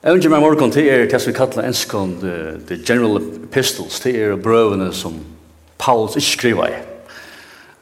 Eventuelt 0.00 0.32
med 0.32 0.40
morgen 0.40 0.70
til 0.72 0.86
er 0.88 1.02
det 1.04 1.18
som 1.20 1.28
vi 1.28 1.36
kallar 1.36 1.66
enskån 1.68 2.12
the 2.22 2.36
the 2.68 2.76
general 2.80 3.18
epistles, 3.20 3.98
til 4.00 4.16
er 4.16 4.36
brøvene 4.40 4.94
som 4.96 5.18
Paulus 5.78 6.16
ikke 6.16 6.26
skriver 6.26 6.68
i. 6.68 6.78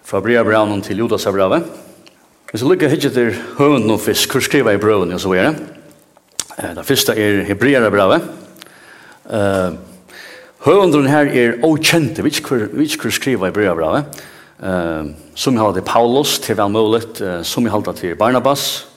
Fra 0.03 0.21
Bria 0.21 0.43
Braunen 0.43 0.83
til 0.83 0.99
Judas 0.99 1.27
av 1.27 1.37
Brave. 1.37 1.63
Hvis 2.51 2.63
jeg 2.63 2.71
lykker 2.71 2.89
hittet 2.89 3.15
til 3.15 3.31
høvenden 3.59 3.95
og 3.95 4.01
fisk, 4.01 4.33
hvor 4.33 4.43
skriver 4.43 4.71
jeg 4.71 4.81
brøvene 4.81 5.15
og 5.15 5.21
så 5.21 5.33
er 5.33 5.55
Det 6.59 6.75
Det 6.77 6.87
første 6.87 7.13
er 7.13 7.45
Hebrea 7.45 7.87
av 7.87 7.91
Brave. 7.93 8.21
Høvenden 10.67 11.07
her 11.07 11.27
er 11.27 11.63
okjente, 11.63 12.23
vi 12.23 12.31
vet 12.31 12.95
ikke 12.95 13.03
hvor 13.03 13.11
skriver 13.11 13.47
jeg 13.47 13.55
Bria 13.55 13.75
Brave. 13.75 14.05
Som 15.35 15.55
jeg 15.55 15.63
har 15.63 15.73
til 15.73 15.83
Paulus, 15.83 16.39
til 16.39 16.57
velmålet, 16.57 17.21
uh, 17.21 17.43
som 17.45 17.63
jeg 17.63 17.73
har 17.73 17.93
til 17.93 18.17
Barnabas. 18.17 18.89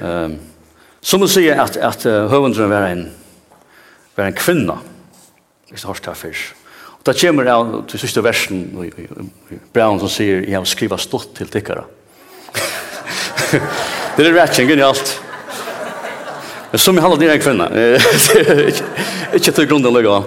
Barnabas 0.00 0.51
Så 1.02 1.18
må 1.18 1.26
at, 1.58 1.76
at 1.76 2.06
uh, 2.06 2.30
høvendren 2.30 2.70
var 2.70 2.86
en 2.92 3.06
var 4.16 4.28
en 4.28 4.36
kvinna. 4.36 4.76
det 5.70 5.88
har 5.88 5.96
stått 5.96 6.14
først. 6.14 6.54
Og 6.98 7.06
da 7.08 7.14
kommer 7.16 7.48
jeg 7.48 7.82
til 7.88 8.00
siste 8.02 8.22
versen 8.22 8.66
Brown 9.74 9.98
som 9.98 10.10
sier, 10.12 10.44
jeg 10.44 10.54
har 10.54 10.68
skriva 10.68 10.98
stått 11.00 11.32
til 11.38 11.48
tikkere. 11.50 11.86
det 14.16 14.26
er 14.26 14.34
rett, 14.36 14.58
ikke 14.58 14.84
alt. 14.84 15.14
Men 16.72 16.78
Som 16.78 16.96
jeg 16.96 17.02
handler 17.02 17.20
til 17.20 17.32
en 17.32 17.42
kvinna. 17.42 17.66
ikke 19.36 19.52
til 19.52 19.66
grunnen 19.68 19.96
lägga. 19.96 20.20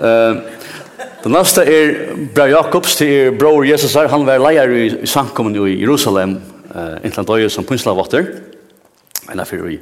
Uh, 0.00 0.58
Den 1.20 1.34
neste 1.36 1.60
er 1.68 1.90
Bra 2.32 2.46
Jakobs 2.48 2.96
till 2.96 3.10
er 3.12 3.34
bror 3.36 3.64
Jesus 3.68 3.92
her. 3.94 4.08
Han 4.08 4.24
var 4.24 4.40
leier 4.40 4.70
i 4.72 5.06
samkommen 5.06 5.52
i 5.52 5.74
Jerusalem. 5.82 6.38
Eh, 6.74 7.04
Intland 7.04 7.50
som 7.52 7.64
punslavatter 7.64 8.24
eller 9.28 9.44
for 9.44 9.66
vi 9.66 9.78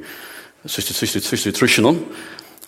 siste, 0.67 0.95
siste, 0.95 1.23
siste 1.23 1.53
trusjonen. 1.55 2.01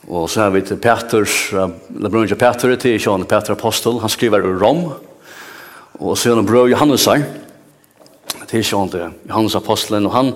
Og 0.08 0.30
så 0.30 0.46
har 0.46 0.54
vi 0.54 0.62
til 0.64 0.80
Peters, 0.80 1.52
uh, 1.52 1.68
Lebronja 2.00 2.36
Peter, 2.38 2.72
til 2.80 3.00
Sean 3.00 3.26
Peter 3.28 3.52
Apostel, 3.52 4.00
han 4.00 4.12
skriver 4.12 4.46
ur 4.46 4.60
Rom. 4.62 4.84
Og 6.00 6.16
så 6.16 6.30
gjennom 6.30 6.48
bror 6.48 6.70
Johannes 6.70 7.04
her, 7.10 7.26
til 8.48 8.64
Sean 8.64 8.88
til 8.88 9.10
Johannes 9.28 9.56
Apostelen, 9.58 10.06
og 10.08 10.14
han, 10.14 10.32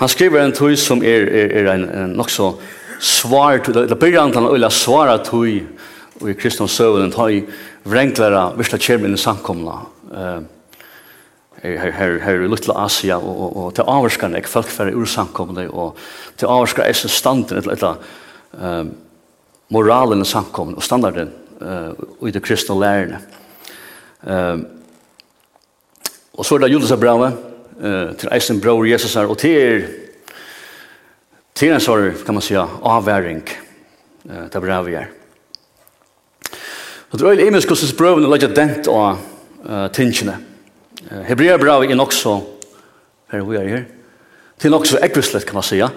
han 0.00 0.08
skriver 0.08 0.40
en 0.40 0.56
tøy 0.56 0.76
som 0.80 1.02
er, 1.04 1.28
er, 1.28 1.52
er 1.60 1.72
en, 1.74 1.84
en 1.84 2.16
nok 2.16 2.32
så 2.32 2.54
svar, 2.98 3.60
det 3.60 3.98
blir 4.00 4.16
han 4.18 4.32
til 4.32 4.64
å 4.64 4.72
svare 4.72 5.18
tøy, 5.26 5.60
og 6.18 6.30
i 6.32 6.38
kristne 6.38 6.66
søvnen, 6.72 7.12
tøy 7.14 7.44
vrenglæra, 7.86 8.54
virkelig 8.56 8.88
kjermen 8.88 9.14
i 9.14 9.20
samkomna. 9.20 9.82
Uh, 10.08 10.40
her, 11.62 11.90
her, 11.90 12.18
her 12.18 12.42
i 12.42 12.48
Lutla 12.48 12.84
Asia, 12.84 13.16
og, 13.16 13.40
og, 13.40 13.56
og 13.56 13.74
til 13.74 13.84
avskan 13.88 14.36
ek 14.38 14.48
folk 14.50 14.70
fer 14.70 14.92
ur 14.94 15.08
samkomne 15.10 15.66
og 15.70 15.98
til 16.38 16.46
avvarskar 16.46 16.86
eisen 16.86 17.10
standen, 17.10 17.58
eller 17.58 17.74
etla, 17.74 17.94
um, 18.54 18.92
moralen 19.74 20.22
i 20.22 20.28
samkomne, 20.28 20.76
og 20.76 20.82
standarden 20.82 21.32
eh 21.60 21.90
uh, 21.90 22.28
i 22.28 22.30
det 22.30 22.42
kristne 22.42 22.78
lærerne. 22.78 23.18
Um, 24.22 24.66
og 26.34 26.44
så 26.44 26.54
er 26.54 26.58
det 26.58 26.72
Judas 26.72 26.90
eh 26.90 27.02
uh, 27.02 28.16
til 28.16 28.28
eisen 28.32 28.60
bror 28.60 28.84
Jesus 28.84 29.16
er 29.16 29.26
og 29.26 29.38
til 29.38 29.86
til 31.54 31.72
en 31.72 31.80
sorg, 31.80 32.24
kan 32.24 32.34
man 32.34 32.42
säga, 32.42 32.68
avværing, 32.82 33.48
uh, 34.24 34.50
til 34.50 34.58
Abrave 34.58 34.90
her. 34.90 35.06
Og 37.10 37.18
det 37.18 37.24
er 37.24 37.30
øyelig 37.30 37.46
imisk 37.46 37.68
hos 37.68 37.92
brøvene 37.92 38.30
legger 38.30 38.54
dent 38.54 38.88
av 38.88 39.18
uh, 39.64 39.88
tingene, 39.92 40.36
Hebrea 41.06 41.24
Hebreabrevet 41.28 41.90
er 41.90 41.98
nok 41.98 42.12
så, 42.12 42.40
her 43.30 43.44
vi 43.46 43.56
er 43.56 43.68
her, 43.68 43.84
til 44.58 44.70
nok 44.70 44.86
så 44.86 44.98
ekvislet 45.02 45.46
kan 45.46 45.54
man 45.54 45.62
säga, 45.62 45.88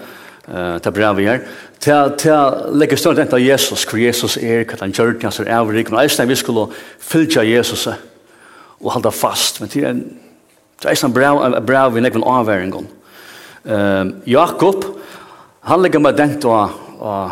uh, 0.48 0.78
til 0.82 0.92
bra 0.92 1.14
vi 1.18 1.26
er, 1.26 1.40
til 1.82 2.34
å 2.34 2.70
legge 2.78 2.98
større 2.98 3.18
dent 3.18 3.34
av 3.34 3.42
Jesus, 3.42 3.86
hvor 3.90 3.98
Jesus 3.98 4.38
er, 4.38 4.66
hva 4.70 4.78
han 4.84 4.94
gjør, 4.94 5.18
det 5.18 5.34
så 5.34 5.44
är 5.44 5.64
vi 5.66 5.84
kan 5.84 5.98
nästan 5.98 6.28
vi 6.28 6.36
skulle 6.36 6.68
fylla 7.00 7.44
Jesus 7.44 7.88
og 7.88 8.92
halda 8.92 9.10
fast. 9.10 9.62
Men 9.62 9.70
til 9.70 9.86
en 9.86 10.20
til 10.82 10.90
är 10.90 11.06
en 11.06 11.66
bra 11.66 11.90
vi 11.90 12.02
lägger 12.02 12.18
en 12.18 12.24
avväring 12.24 12.74
om. 12.74 12.88
Ehm 13.66 14.22
Jakob 14.26 14.86
han 15.62 15.82
lägger 15.82 16.00
med 16.00 16.18
dent 16.18 16.46
av, 16.46 16.70
av 17.00 17.32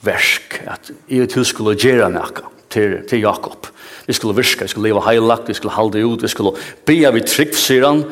versk, 0.00 0.62
at 0.66 0.90
i 1.08 1.20
ett 1.20 1.36
hus 1.36 1.48
skulle 1.48 1.74
göra 1.74 2.08
något 2.08 2.44
til 2.68 3.08
till 3.08 3.22
Jakob 3.22 3.66
vi 4.06 4.16
skulle 4.16 4.36
virka, 4.36 4.66
vi 4.66 4.72
skulle 4.72 4.90
leva 4.90 5.04
heilagt, 5.06 5.48
vi 5.48 5.56
skulle 5.56 5.74
halde 5.74 6.02
ut, 6.02 6.22
vi 6.22 6.30
skulle 6.30 6.56
bia 6.88 7.12
vi 7.14 7.24
trygg, 7.26 7.54
sier 7.58 7.86
han. 7.86 8.04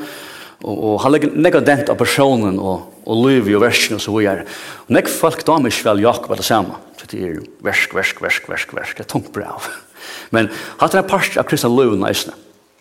Og, 0.60 0.74
og 0.74 0.96
han 1.04 1.14
legger 1.14 1.32
nekka 1.32 1.62
dent 1.64 1.88
av 1.92 1.96
personen 2.00 2.58
og, 2.60 2.90
og 3.08 3.22
liv 3.24 3.48
i 3.48 3.56
versen 3.60 3.96
og 3.96 4.02
så 4.04 4.14
vi 4.18 4.28
er. 4.28 4.44
Og 4.86 4.92
nekk 4.96 5.08
folk 5.12 5.44
da 5.48 5.56
mig 5.62 5.74
vel 5.84 6.04
Jakob 6.04 6.34
er 6.34 6.42
det 6.42 6.48
samme. 6.48 6.76
Så 7.00 7.08
det 7.08 7.22
er 7.24 7.38
versk, 7.64 7.94
versk, 7.96 8.20
versk, 8.20 8.50
versk, 8.50 8.74
versk, 8.76 8.98
det 8.98 9.06
er 9.06 9.10
tungt 9.10 9.32
brev. 9.32 9.70
Men 10.34 10.50
hatt 10.80 10.92
det 10.92 11.00
er 11.00 11.08
parst 11.08 11.40
av 11.40 11.48
kristna 11.48 11.72
liv 11.72 11.96
næsne. 11.98 12.36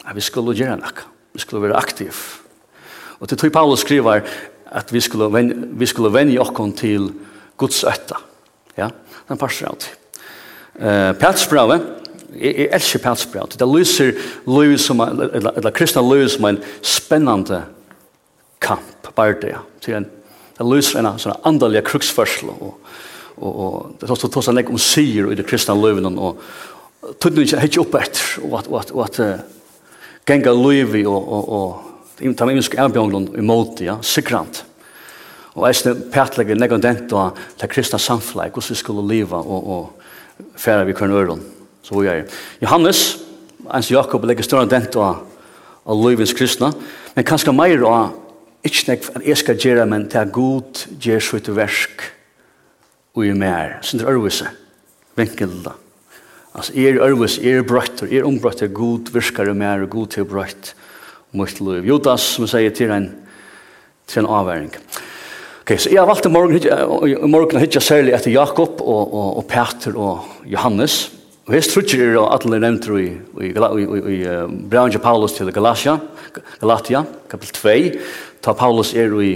at 0.05 0.15
vi 0.15 0.21
skulle 0.21 0.55
gjøre 0.57 0.79
nekka, 0.79 1.05
vi 1.33 1.39
skulle 1.39 1.61
være 1.61 1.77
aktiv. 1.77 2.15
Og 3.19 3.29
til 3.29 3.37
tog 3.37 3.51
Paulus 3.51 3.83
skriver 3.83 4.23
at 4.71 4.93
vi 4.93 5.01
skulle, 5.01 5.29
vi 5.53 5.85
skulle 5.85 6.13
venja 6.13 6.41
okkon 6.41 6.73
til 6.73 7.11
Guds 7.57 7.83
øtta. 7.83 8.17
Ja, 8.77 8.89
den 9.29 9.37
part 9.37 9.61
av 9.67 9.77
det. 9.77 9.91
Uh, 10.79 11.11
Petsbrevet, 11.19 11.81
Jeg, 12.35 12.53
jeg 12.55 12.69
elsker 12.75 13.01
pelsbrant. 13.03 13.57
Det 13.59 13.67
lyser 13.67 14.13
liv 14.45 14.77
som, 14.81 15.01
eller, 15.01 15.51
eller 15.55 15.75
kristne 15.75 16.03
liv 16.05 16.27
som 16.29 16.45
en 16.49 16.61
spennende 16.85 17.63
kamp, 18.61 19.11
bare 19.15 19.37
det. 19.41 19.55
Til 19.81 19.99
en, 19.99 20.09
det 20.57 20.67
lyser 20.67 21.01
en 21.01 21.19
sånn 21.21 21.37
andelig 21.47 21.85
kruksførsel, 21.87 22.51
og, 22.51 22.79
og, 23.39 23.49
og 23.49 23.93
det 23.99 24.09
er 24.09 24.15
også 24.15 24.51
en 24.51 24.63
om 24.65 24.81
sier 24.81 25.31
i 25.31 25.37
det 25.39 25.47
kristne 25.47 25.77
livet, 25.79 26.05
og 26.19 26.41
tøtten 27.19 27.45
ikke 27.45 27.61
helt 27.63 27.79
opp 27.81 27.99
etter, 28.01 28.25
og 28.43 28.57
at, 28.59 28.67
og 28.67 28.79
at, 28.81 28.95
og 28.95 29.05
at 29.05 29.21
uh, 29.23 29.29
genga 30.27 30.53
liv 30.53 30.97
i, 30.99 31.05
og, 31.07 31.29
og, 31.37 31.53
og 31.59 32.35
ta 32.35 32.45
med 32.45 32.57
imensk 32.57 32.75
erbjørnlund 32.75 33.37
i 33.39 33.45
måte, 33.45 33.87
ja, 33.87 33.95
sikrant. 34.03 34.65
Og 35.55 35.65
jeg 35.67 35.79
synes 35.79 36.03
pætlegger 36.13 36.59
negandent 36.59 37.13
og 37.17 37.39
det 37.59 37.71
kristna 37.71 37.97
samfunnet, 37.99 38.53
hvordan 38.53 38.75
vi 38.75 38.77
skulle 38.77 39.07
leva, 39.07 39.39
og, 39.39 39.71
og 39.75 40.51
fære 40.59 40.85
vi 40.87 40.95
kvarnøren. 40.95 41.41
Så 41.89 41.97
vi 41.97 42.05
er 42.05 42.27
Johannes, 42.61 43.17
ens 43.73 43.89
Jakob 43.89 44.27
legger 44.29 44.45
større 44.45 44.69
dent 44.69 44.93
av, 45.01 45.23
av 45.89 46.03
livets 46.05 46.35
kristna, 46.37 46.69
men 47.15 47.25
kanskje 47.25 47.55
mer 47.57 47.81
av 47.89 48.11
ikke 48.67 48.91
nek 48.91 49.07
at 49.15 49.25
jeg 49.25 49.39
skal 49.41 49.57
gjøre, 49.63 49.87
men 49.89 50.05
til 50.11 50.21
at 50.21 50.33
god 50.35 50.83
gjør 51.01 51.23
så 51.23 51.39
sitt 51.39 51.49
versk 51.57 52.03
og 53.17 53.25
i 53.25 53.33
mer. 53.33 53.79
Sånn 53.81 54.03
det 54.03 54.05
er 54.05 54.19
øvelse, 54.19 54.51
vinkelda. 55.17 55.73
Altså, 56.53 56.75
er 56.77 57.01
øvelse, 57.07 57.41
er 57.41 57.65
brøtter, 57.65 58.11
er 58.13 58.27
ombrøtt, 58.27 58.61
er 58.61 58.73
god 58.75 59.09
virker 59.15 59.49
i 59.49 59.57
mer, 59.57 59.87
og 59.87 59.93
god 59.95 60.13
til 60.13 60.29
brøtt 60.29 60.73
mot 61.33 61.61
liv. 61.65 61.89
Judas, 61.89 62.35
som 62.35 62.45
jeg 62.45 62.53
sier 62.53 62.75
til 62.75 62.93
en, 62.93 63.07
til 64.05 64.25
en 64.25 64.33
avværing. 64.37 64.73
Ok, 65.63 65.73
så 65.77 65.89
jeg 65.89 66.01
har 66.01 66.09
valgt 66.09 66.29
i 66.29 66.33
morgen, 66.33 66.57
i 66.59 67.29
morgen 67.29 67.61
hittet 67.61 67.85
særlig 67.85 68.13
etter 68.17 68.33
Jakob 68.33 68.81
og, 68.81 69.01
og, 69.13 69.29
og 69.41 69.47
Peter 69.49 69.97
og 69.97 70.45
Johannes, 70.45 71.07
Og 71.49 71.55
hest 71.57 71.71
trutjer 71.73 72.11
er 72.11 72.19
atle 72.29 72.59
nevntur 72.61 72.99
i, 73.01 73.07
i, 73.41 73.47
i, 73.49 73.83
i, 73.83 74.01
i 74.13 74.17
Braunje 74.69 74.99
Paulus 75.01 75.33
til 75.33 75.49
Galatia, 75.49 75.95
Galatia, 76.61 77.01
kapitel 77.25 77.55
2, 77.57 78.03
ta 78.45 78.53
Paulus 78.53 78.91
er 78.93 79.15
i, 79.17 79.31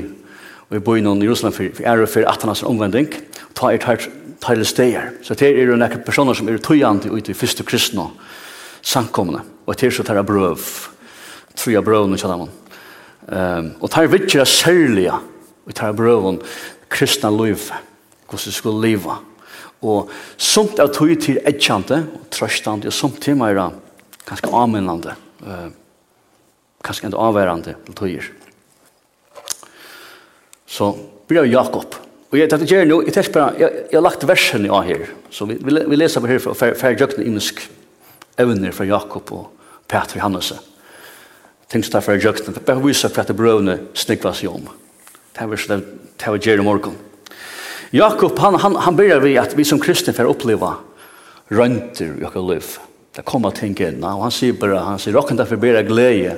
i 0.69 0.77
byen 0.77 1.09
i 1.15 1.25
Jerusalem 1.25 1.55
for, 1.57 1.71
for 1.73 1.89
ære 1.89 2.05
for 2.05 2.29
atanas 2.29 2.61
omvending, 2.69 3.09
ta 3.57 3.73
er 3.73 3.81
tar 3.81 4.05
til 4.45 4.65
steier. 4.65 5.09
Så 5.25 5.33
det 5.33 5.55
er 5.57 5.71
jo 5.71 5.79
nekker 5.79 6.05
personer 6.05 6.37
som 6.37 6.53
er 6.53 6.61
tøyant 6.61 7.09
ut 7.09 7.33
i 7.33 7.33
første 7.33 7.65
kristne 7.65 8.05
samkomne, 8.85 9.41
og 9.65 9.73
det 9.73 9.89
er 9.89 9.97
så 9.97 10.05
tar 10.05 10.21
er 10.21 10.29
brøv, 10.29 10.69
tria 11.57 11.81
brøvene 11.81 12.21
kjallar 12.21 12.43
man. 12.45 12.55
Um, 13.25 13.73
og 13.81 13.89
tar 13.89 14.13
vittjer 14.13 14.45
særlige, 14.45 15.17
og 15.65 15.73
tar 15.73 15.97
brøvene 15.97 16.45
kristne 16.93 17.33
liv, 17.41 17.71
hvordan 18.29 18.53
skulle 18.53 18.85
leva, 18.85 19.17
Og 19.83 20.11
sumt 20.39 20.79
av 20.79 20.93
tog 20.95 21.11
til 21.19 21.41
etkjante 21.43 21.99
og 22.07 22.27
trøstande, 22.31 22.87
og 22.87 22.95
sumt 22.95 23.19
til 23.23 23.35
meira 23.39 23.69
kanskje 24.27 24.53
avminnande, 24.55 25.15
uh, 25.43 25.67
kanskje 26.83 27.09
enda 27.09 27.19
avværande 27.19 27.75
til 27.85 27.97
togir. 27.99 28.31
Så 30.67 30.93
blir 31.27 31.43
jeg 31.43 31.57
Jakob. 31.57 31.99
Og 32.33 32.39
jeg 32.39 32.49
tenkte 32.49 32.65
gjerne, 32.65 32.95
jeg 33.05 33.13
tenkte 33.13 33.35
bare, 33.35 33.53
jeg, 33.61 33.85
jeg 33.91 33.99
har 33.99 34.05
lagt 34.07 34.23
versene 34.25 34.71
av 34.73 34.87
her, 34.87 35.05
så 35.29 35.45
vi, 35.45 35.59
vi, 35.61 35.75
vi 35.91 35.99
leser 35.99 36.23
på 36.23 36.31
her 36.31 36.39
for 36.41 36.57
fra 36.57 36.71
Færgjøkne 36.79 37.27
imensk 37.27 37.61
evner 38.41 38.73
fra 38.73 38.87
Jakob 38.89 39.33
og 39.35 39.67
Peter 39.91 40.23
Hannese. 40.23 40.57
Tenk 41.69 41.85
så 41.85 41.93
der 41.93 42.05
Færgjøkne, 42.07 42.55
det 42.55 42.65
bare 42.65 42.81
viser 42.81 43.13
det 43.13 43.35
Brøvne 43.37 43.77
snikva 43.93 44.33
seg 44.33 44.49
om. 44.49 44.65
Det 45.33 45.49
var 45.49 45.61
så 45.61 45.77
Det 45.77 46.31
var 46.31 46.37
gjerne 46.37 46.63
morgen. 46.63 46.97
Jakob, 47.95 48.39
han, 48.39 48.55
han, 48.55 48.75
han 48.75 48.95
börjar 48.95 49.19
vi 49.19 49.37
att 49.37 49.53
vi 49.53 49.65
som 49.65 49.79
kristna 49.79 50.13
får 50.13 50.23
uppleva 50.23 50.75
rönter 51.47 52.05
i 52.05 52.23
vårt 52.23 52.49
liv. 52.49 52.65
Det 53.15 53.21
kommer 53.21 53.51
ting 53.51 53.77
inn, 53.77 54.01
og 54.01 54.23
han 54.25 54.31
sier 54.33 54.53
bara, 54.57 54.79
han 54.79 54.99
säger, 54.99 55.17
råkan 55.17 55.37
därför 55.37 55.55
börjar 55.55 55.83
glede 55.83 56.37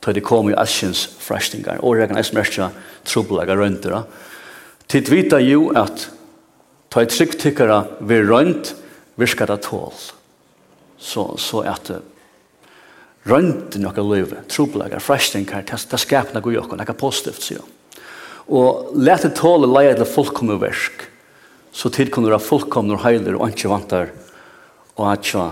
til 0.00 0.14
det 0.14 0.22
kommer 0.24 0.50
i 0.50 0.54
askens 0.54 1.08
frästingar. 1.18 1.84
og 1.84 1.98
jag 1.98 2.08
kan 2.08 2.24
smärsta 2.24 2.70
trubbelaga 3.04 3.56
rönter. 3.56 4.02
Titt 4.86 5.08
vita 5.08 5.40
jo 5.40 5.70
at 5.76 6.08
ta 6.88 7.02
et 7.02 7.12
ett 7.12 7.18
trycktyckare 7.18 7.84
vid 8.00 8.28
rönt 8.28 8.74
virkar 9.16 9.46
det 9.46 9.62
tål. 9.62 9.92
Så, 10.98 11.36
så 11.36 11.60
at 11.60 11.90
rönten 13.22 13.82
i 13.82 13.84
vårt 13.84 14.16
liv, 14.16 14.36
trubbelaga 14.48 15.00
frestinger, 15.00 15.64
det 15.90 15.98
skaper 15.98 16.40
noe 16.40 16.52
i 16.52 16.56
vårt 16.56 16.70
liv. 16.70 16.86
Det 16.86 16.88
är 16.88 16.92
positivt, 16.92 17.42
sier 17.42 17.58
jag. 17.58 17.66
Og 18.46 18.92
lete 18.94 19.32
tåle 19.34 19.68
leie 19.70 19.96
til 19.98 20.06
fullkomne 20.06 20.58
versk, 20.62 21.06
så 21.74 21.90
tid 21.92 22.12
kunne 22.14 22.30
være 22.30 22.44
fullkomne 22.44 22.94
og 22.94 23.02
heiler 23.04 23.36
og 23.38 23.50
ikke 23.50 23.70
vantar 23.72 24.12
og 24.96 25.10
ikke 25.12 25.48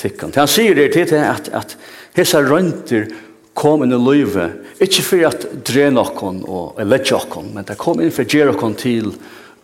tikkene. 0.00 0.36
Han 0.38 0.50
sier 0.50 0.78
det 0.78 0.92
til 0.94 1.18
at, 1.18 1.50
at 1.52 1.76
hese 2.16 2.40
rønter 2.46 3.10
kom 3.58 3.84
inn 3.84 3.92
i 3.92 4.00
livet, 4.00 4.62
ikke 4.82 5.04
for 5.04 5.26
at 5.28 5.44
dre 5.66 5.90
noen 5.92 6.40
og 6.48 6.80
lette 6.86 7.18
noen, 7.18 7.50
men 7.56 7.66
det 7.68 7.78
kom 7.80 8.00
inn 8.00 8.14
for 8.14 8.24
å 8.24 8.38
gjøre 8.38 8.56
noen 8.56 8.78
til 8.80 9.12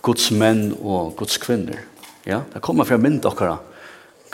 Guds 0.05 0.29
menn 0.31 0.71
og 0.79 1.17
Guds 1.19 1.41
kvinner. 1.43 1.81
Ja, 2.29 2.43
det 2.53 2.63
kommer 2.65 2.85
fra 2.85 2.99
mynd 3.01 3.23
dere 3.25 3.57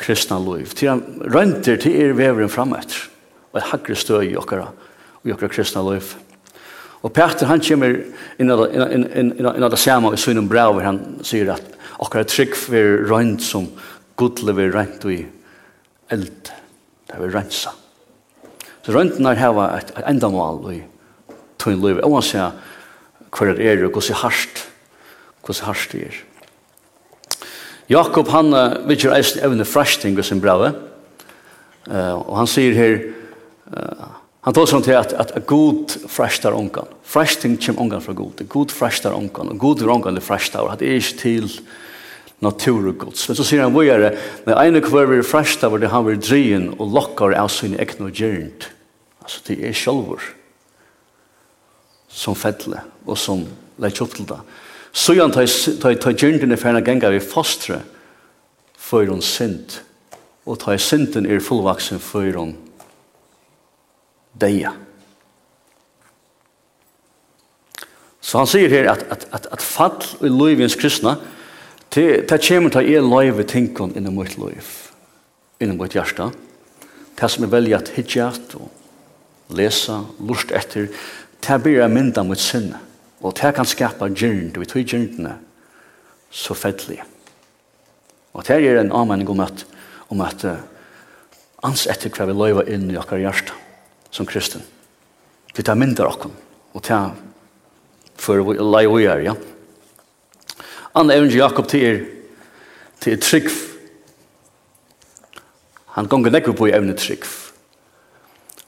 kristna 0.00 0.40
liv. 0.42 0.72
Til 0.74 0.90
han 0.90 1.04
rønter 1.30 1.78
til 1.78 1.94
er 1.94 2.16
veveren 2.18 2.50
framöver, 2.50 3.06
og 3.52 3.60
et 3.60 3.68
hagre 3.70 3.94
støy 3.94 4.32
i 4.32 4.34
dere, 4.34 4.66
og 5.22 5.30
i 5.30 5.34
okkara 5.36 5.52
kristna 5.52 5.84
løyv. 5.86 6.16
Og 7.04 7.12
Peter 7.12 7.48
han 7.50 7.60
kommer 7.60 7.98
inn 8.40 8.50
av 8.50 9.70
det 9.70 9.80
samme 9.80 10.14
i 10.14 10.20
synen 10.20 10.48
brev, 10.48 10.80
han 10.80 11.00
sier 11.26 11.52
at 11.52 11.74
akkurat 12.00 12.30
trygg 12.32 12.56
for 12.56 13.04
rønt 13.10 13.44
som 13.44 13.68
gudle 14.18 14.52
lever 14.52 14.72
rønt 14.72 15.04
i 15.12 15.20
eld. 16.14 16.52
Det 17.04 17.20
vil 17.20 17.34
rensa. 17.34 17.74
Så 18.84 18.92
rønten 18.92 19.26
her 19.28 19.40
heva 19.40 19.70
et, 19.78 19.92
et 19.96 20.08
enda 20.10 20.28
mål 20.32 20.64
i 20.72 20.80
tøyn 21.60 21.80
liv. 21.80 22.00
Jeg 22.00 22.10
må 22.12 22.22
se 22.24 22.40
hva 23.34 23.50
det 23.50 23.66
er 23.66 23.84
og 23.86 23.96
hvordan 23.96 24.20
hardt, 24.22 24.64
hvordan 25.44 25.68
hardt 25.68 25.92
det 25.92 26.02
er. 26.08 26.18
Jakob 27.92 28.30
han 28.32 28.48
vil 28.88 28.96
gjøre 28.96 29.20
eisen 29.20 29.44
evne 29.44 29.66
frashting 29.68 30.16
i 30.16 30.24
sin 30.24 30.40
brev. 30.40 30.70
Uh, 31.84 32.16
og 32.16 32.36
han 32.40 32.48
sier 32.48 32.76
her, 32.76 32.94
uh, 33.68 34.13
Han 34.44 34.52
tar 34.52 34.68
sånn 34.68 34.84
til 34.84 34.98
at, 34.98 35.14
at 35.16 35.32
god 35.48 35.94
frashtar 36.12 36.52
ongan. 36.52 36.90
Frashting 37.08 37.56
kjem 37.56 37.78
ongan 37.80 38.02
fra 38.04 38.12
god. 38.16 38.42
God 38.52 38.74
frashtar 38.74 39.16
ongan. 39.16 39.54
Og 39.54 39.60
god 39.62 39.82
er 39.82 39.92
ongan 39.94 40.18
det 40.18 40.24
frashtar. 40.24 40.68
Det 40.76 40.90
er 40.90 41.00
ikke 41.00 41.20
til 41.22 41.48
naturgods. 42.44 43.24
Men 43.28 43.38
så 43.38 43.46
sier 43.46 43.64
han 43.64 43.72
vågjere, 43.72 44.12
når 44.44 44.60
ene 44.60 44.82
kvar 44.84 45.08
vi 45.08 45.22
frashtar 45.24 45.72
var 45.72 45.80
det 45.80 45.92
han 45.92 46.04
vil 46.04 46.20
drien 46.20 46.66
og 46.76 46.92
lokkar 46.92 47.36
av 47.40 47.48
sin 47.52 47.78
ekne 47.80 48.10
og 48.10 48.20
gjernt. 48.20 48.68
Altså 49.24 49.40
det 49.48 49.56
er 49.64 49.76
sjolvor 49.76 50.26
som 52.14 52.36
fettle 52.38 52.82
og 53.08 53.16
som 53.18 53.46
leit 53.80 54.00
opp 54.04 54.12
til 54.14 54.28
det. 54.28 54.38
Så 54.94 55.16
han 55.18 55.32
tar 55.32 56.12
gjerntene 56.12 56.54
i 56.54 56.60
henne 56.60 56.84
genga 56.84 57.10
vi 57.10 57.22
fostre 57.24 57.80
for 58.76 59.08
hun 59.08 59.24
synd. 59.24 59.80
Og 60.44 60.60
tar 60.60 60.76
synden 60.76 61.24
er 61.26 61.40
fullvaksen 61.40 62.02
for 62.02 62.28
hun 62.36 62.52
deia. 64.40 64.74
Så 68.24 68.40
han 68.40 68.48
sier 68.48 68.72
her 68.72 68.88
at, 68.90 69.04
at, 69.12 69.26
at, 69.36 69.46
at 69.52 69.62
fall 69.62 70.00
i 70.24 70.30
livens 70.32 70.76
kristna, 70.80 71.18
det, 71.94 72.24
det 72.30 72.40
kommer 72.48 72.72
til 72.72 72.80
å 72.80 72.94
er 72.96 73.04
løyve 73.06 73.44
tingene 73.46 73.94
innom 74.00 74.16
mitt 74.18 74.38
liv, 74.40 74.70
innom 75.62 75.78
mitt 75.78 75.94
hjerte. 75.94 76.30
Det 77.14 77.30
som 77.30 77.44
er 77.44 77.52
velger 77.52 77.78
at 77.78 77.92
hijjat 77.94 78.56
og 78.58 79.54
lesa, 79.54 80.00
lust 80.24 80.50
etter, 80.56 80.88
det 81.44 81.58
blir 81.62 81.78
jeg 81.82 81.92
mynda 81.92 82.24
mot 82.26 82.40
sinne. 82.40 82.80
Og 83.24 83.36
det 83.38 83.54
kan 83.56 83.68
skapa 83.68 84.08
gyrnd, 84.10 84.56
og 84.56 84.64
i 84.64 84.68
tog 84.68 84.88
gyrndene 84.88 85.36
så 86.34 86.56
fedelig. 86.58 86.98
Og 88.34 88.42
det 88.48 88.56
er 88.56 88.80
en 88.80 88.92
anmenning 88.92 89.30
om 89.30 89.44
at, 89.44 89.66
om 90.10 90.24
at 90.24 90.42
uh, 90.48 90.58
ans 91.64 91.86
etter 91.86 92.10
hva 92.10 92.26
vi 92.28 92.34
løyve 92.36 92.66
inn 92.72 92.90
i 92.90 92.98
okkar 92.98 93.22
hjärsta 93.22 93.63
som 94.14 94.26
kristen. 94.26 94.62
Det 95.54 95.66
er 95.66 95.78
mindre 95.78 96.06
okkom, 96.06 96.32
og 96.74 96.82
det 96.86 96.94
er 96.94 97.14
for 98.18 98.54
lei 98.54 98.86
vi 98.86 99.06
er, 99.10 99.22
ja. 99.26 99.34
Anna 100.94 101.16
evnen 101.16 101.34
Jakob 101.34 101.66
til 101.70 101.86
er, 101.88 102.02
til 103.02 103.16
er 103.16 103.22
trygg. 103.22 103.48
Han 105.96 106.06
gonger 106.10 106.34
nekve 106.34 106.54
på 106.54 106.68
i 106.70 106.74
evne 106.76 106.94
trygg. 106.98 107.26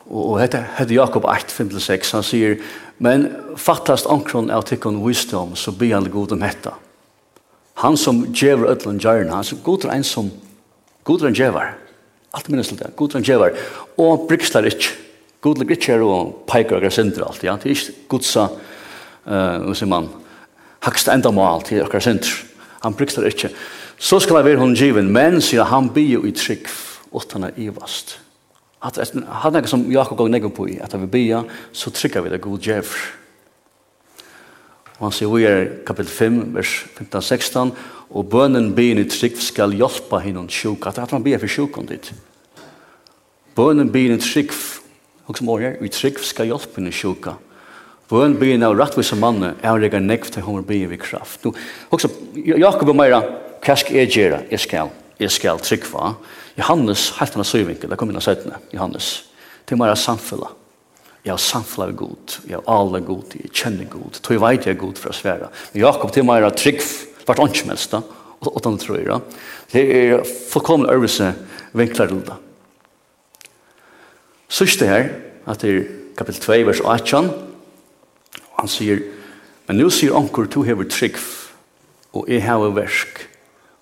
Og, 0.07 0.33
og 0.33 0.41
hette, 0.43 0.65
hette 0.79 0.95
Jakob 0.95 1.27
8, 1.27 1.55
5-6, 1.55 2.13
han 2.19 2.27
sier, 2.27 2.59
men 3.03 3.29
fattast 3.59 4.11
ankron 4.11 4.51
av 4.51 4.67
tikkun 4.67 4.99
visdom, 5.05 5.55
så 5.59 5.75
blir 5.75 5.95
han 5.95 6.11
god 6.11 6.35
om 6.35 6.45
hetta. 6.47 6.75
Han 7.83 7.99
som 8.01 8.25
djever 8.33 8.73
ötlen 8.73 8.99
djärn, 8.99 9.31
han 9.31 9.47
som 9.47 9.63
god 9.63 9.87
er 9.87 9.99
en 9.99 10.07
som, 10.07 10.31
god 11.07 11.23
er 11.23 11.31
en 11.31 11.39
djever. 11.39 11.75
Alt 12.35 12.49
minnes 12.51 12.71
til 12.71 12.79
det, 12.81 12.95
god 12.99 13.15
er 13.15 13.21
en 13.21 13.27
djever. 13.27 13.59
Og 14.01 14.27
brygstar 14.31 14.67
ikkje 14.67 15.06
Gud 15.47 15.63
ligger 15.63 15.77
ikke 15.77 15.95
her 15.95 16.03
og 16.03 16.35
peker 16.51 16.83
og 16.83 16.93
sinter 16.93 17.23
alt, 17.23 17.45
ja. 17.47 17.55
Det 17.55 17.71
er 17.71 17.77
ikke 17.77 18.09
Gudsa, 18.11 18.49
uh, 18.51 19.73
sier 19.79 19.91
man 19.91 20.09
hakst 20.83 21.11
enda 21.13 21.31
mal 21.35 21.63
til 21.67 21.85
okkar 21.85 22.03
sinter. 22.03 22.33
Han 22.83 22.95
brukst 22.99 23.21
det 23.23 23.31
ikke. 23.31 23.53
Så 23.99 24.19
skal 24.21 24.41
jeg 24.41 24.45
være 24.51 24.61
hun 24.61 24.75
given, 24.75 25.13
men 25.13 25.41
sier 25.41 25.67
han 25.71 25.89
blir 25.95 26.19
jo 26.19 26.25
i 26.27 26.35
trygg, 26.35 26.67
åttan 27.15 27.47
er 27.47 27.59
ivast. 27.63 28.19
At 28.85 28.99
han 29.43 29.57
er 29.57 29.67
som 29.71 29.87
Jakob 29.91 30.19
går 30.19 30.29
negger 30.29 30.53
på 30.53 30.67
i, 30.69 30.79
at 30.83 30.95
vi 31.01 31.07
blir, 31.07 31.47
så 31.73 31.91
trygger 31.91 32.27
vi 32.27 32.35
det 32.35 32.43
god 32.45 32.59
djever. 32.59 33.07
Og 34.99 35.09
han 35.09 35.15
sier, 35.15 35.33
vi 35.33 35.45
er 35.47 35.67
kapittel 35.87 36.13
5, 36.13 36.41
vers 36.57 36.75
15-16, 36.99 37.73
og 38.11 38.31
bønnen 38.33 38.73
byen 38.77 39.03
i 39.03 39.09
trygg 39.11 39.39
skal 39.43 39.75
hjelpe 39.77 40.21
henne 40.25 40.47
sjuk, 40.53 40.87
at 40.87 41.11
han 41.11 41.25
blir 41.25 41.41
for 41.43 41.51
sjuk 41.51 41.79
om 41.79 41.87
ditt. 41.89 42.13
Bønnen 43.57 43.91
byen 43.93 44.19
i 44.19 44.23
trygg, 44.23 44.53
Og 45.27 45.39
som 45.39 45.49
året, 45.51 45.81
vi 45.83 45.91
trygg 45.91 46.21
skal 46.23 46.51
hjelpe 46.51 46.79
henne 46.79 46.95
sjuka. 46.95 47.35
Bøn 48.07 48.37
byen 48.39 48.63
av 48.63 48.77
rattvise 48.79 49.19
mannen, 49.19 49.57
er 49.59 49.81
det 49.83 50.03
nekv 50.03 50.31
til 50.31 50.45
henne 50.47 50.67
byen 50.67 50.93
ved 50.93 51.03
kraft. 51.03 51.43
Nå, 51.43 51.53
også, 51.91 52.11
Jakob 52.37 52.93
og 52.93 52.99
Meira, 52.99 53.23
hva 53.65 53.75
skal 53.75 53.99
jeg 53.99 54.13
gjøre? 54.15 54.45
Jeg 54.53 54.63
skal, 54.63 54.93
jeg 55.19 55.33
skal 55.35 55.59
trygg 55.59 55.83
tryggva. 55.89 56.13
Johannes, 56.57 57.11
helt 57.19 57.35
annet 57.35 57.51
søyvinkel, 57.51 57.91
det 57.91 57.99
kom 57.99 58.13
inn 58.13 58.21
av 58.21 58.25
søytene, 58.25 58.61
Johannes. 58.73 59.11
Til 59.67 59.81
Meira 59.81 59.97
samfunnet. 59.99 60.63
Jeg 61.27 61.35
har 61.35 61.43
samfunnet 61.43 61.91
er 61.91 61.99
god, 61.99 62.37
jeg 62.47 62.55
har 62.55 62.69
alle 62.71 63.01
god, 63.03 63.33
jeg 63.35 63.51
kjenner 63.51 63.89
god, 63.91 64.21
tog 64.23 64.37
jeg 64.37 64.43
vet 64.45 64.69
jeg 64.69 64.77
er 64.77 64.79
god 64.79 65.01
for 65.03 65.11
å 65.11 65.17
svære. 65.17 65.49
Men 65.73 65.83
Jakob 65.83 66.13
til 66.15 66.27
Meira 66.29 66.53
trygg, 66.55 66.79
hvert 67.27 67.43
åndsmest 67.43 67.97
da, 67.97 68.05
og 68.47 68.61
den 68.63 68.79
tror 68.79 69.01
jeg. 69.01 69.09
da. 69.11 69.19
Det 69.73 69.83
er 69.91 70.23
fullkomlig 70.53 70.95
øvelse 70.95 71.33
vinkler 71.75 72.13
til 72.13 72.23
det. 72.29 72.37
Sørste 74.47 74.87
her, 74.87 75.09
at 75.47 75.63
det 75.63 75.77
er 75.77 75.85
kapitel 76.19 76.41
2, 76.43 76.53
vers 76.53 76.81
18. 76.81 77.31
Og 78.51 78.63
han 78.63 78.69
sier, 78.69 79.03
men 79.69 79.79
nu 79.79 79.91
sier 79.91 80.17
anker, 80.17 80.49
du 80.51 80.63
hever 80.67 80.89
trygg, 80.91 81.19
og 82.13 82.27
jeg 82.29 82.43
hever 82.45 82.75
versk. 82.77 83.23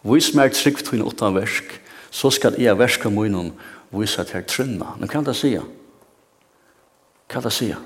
Vis 0.04 0.34
meg 0.36 0.52
trygg 0.52 0.82
til 0.84 1.00
en 1.00 1.06
åtta 1.08 1.30
versk, 1.32 1.80
så 2.10 2.30
skal 2.30 2.58
jeg 2.60 2.78
verska 2.78 3.08
munnen 3.08 3.52
vise 3.94 4.24
til 4.28 4.44
trunna. 4.48 4.94
Nå 4.98 5.06
kan 5.06 5.24
det 5.24 5.36
sige, 5.36 5.62
kan 7.28 7.42
det 7.42 7.52
sige, 7.52 7.76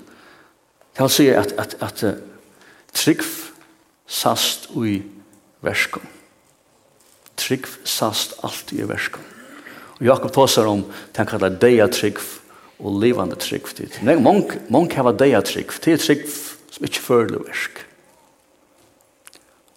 kan 0.96 1.06
det 1.06 1.12
sige 1.12 1.36
at, 1.36 1.52
at, 1.52 1.76
at, 1.80 2.02
at 2.04 2.14
trygg 2.94 3.22
sast 4.06 4.70
ui 4.74 5.02
verskom. 5.60 6.06
Trygg 7.36 7.66
sast 7.84 8.34
alt 8.42 8.72
i 8.72 8.82
verskom. 8.88 9.22
Og 9.98 10.06
Jakob 10.06 10.32
tåsar 10.32 10.66
om, 10.66 10.84
han 11.16 11.26
kallar 11.26 11.58
deia 11.60 11.86
trygg, 11.86 12.18
og 12.78 13.00
livande 13.02 13.36
trygg 13.40 13.68
tid. 13.74 13.98
Men 14.02 14.22
mange, 14.22 14.60
mange 14.70 14.94
har 14.94 15.16
deia 15.18 15.40
trygg. 15.42 15.72
Det 15.82 15.96
er 15.96 16.02
trygg 16.02 16.24
som 16.28 16.86
ikke 16.86 17.02
føler 17.02 17.42
versk. 17.42 17.84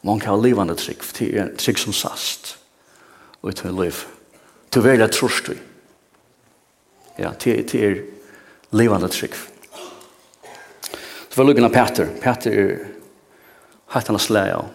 Mange 0.05 0.25
hava 0.25 0.41
livande 0.41 0.75
trygg. 0.77 1.03
Det 1.17 1.29
er 1.37 1.53
trygg 1.57 1.81
som 1.81 1.93
sast. 1.93 2.55
Og 3.41 3.53
i 3.53 3.73
liv. 3.73 4.03
Til 4.71 4.85
velja 4.85 5.07
trorst 5.11 5.49
vi. 5.49 5.57
Ja, 7.19 7.33
det 7.43 7.73
er 7.75 8.03
livande 8.71 9.09
trygg. 9.11 9.35
Så 11.31 11.37
var 11.37 11.47
lukken 11.47 11.65
av 11.65 11.73
Peter. 11.73 12.09
Peter 12.21 12.51
er 12.51 12.75
hatt 13.93 14.07
han 14.07 14.19
slæg 14.19 14.53
av 14.55 14.69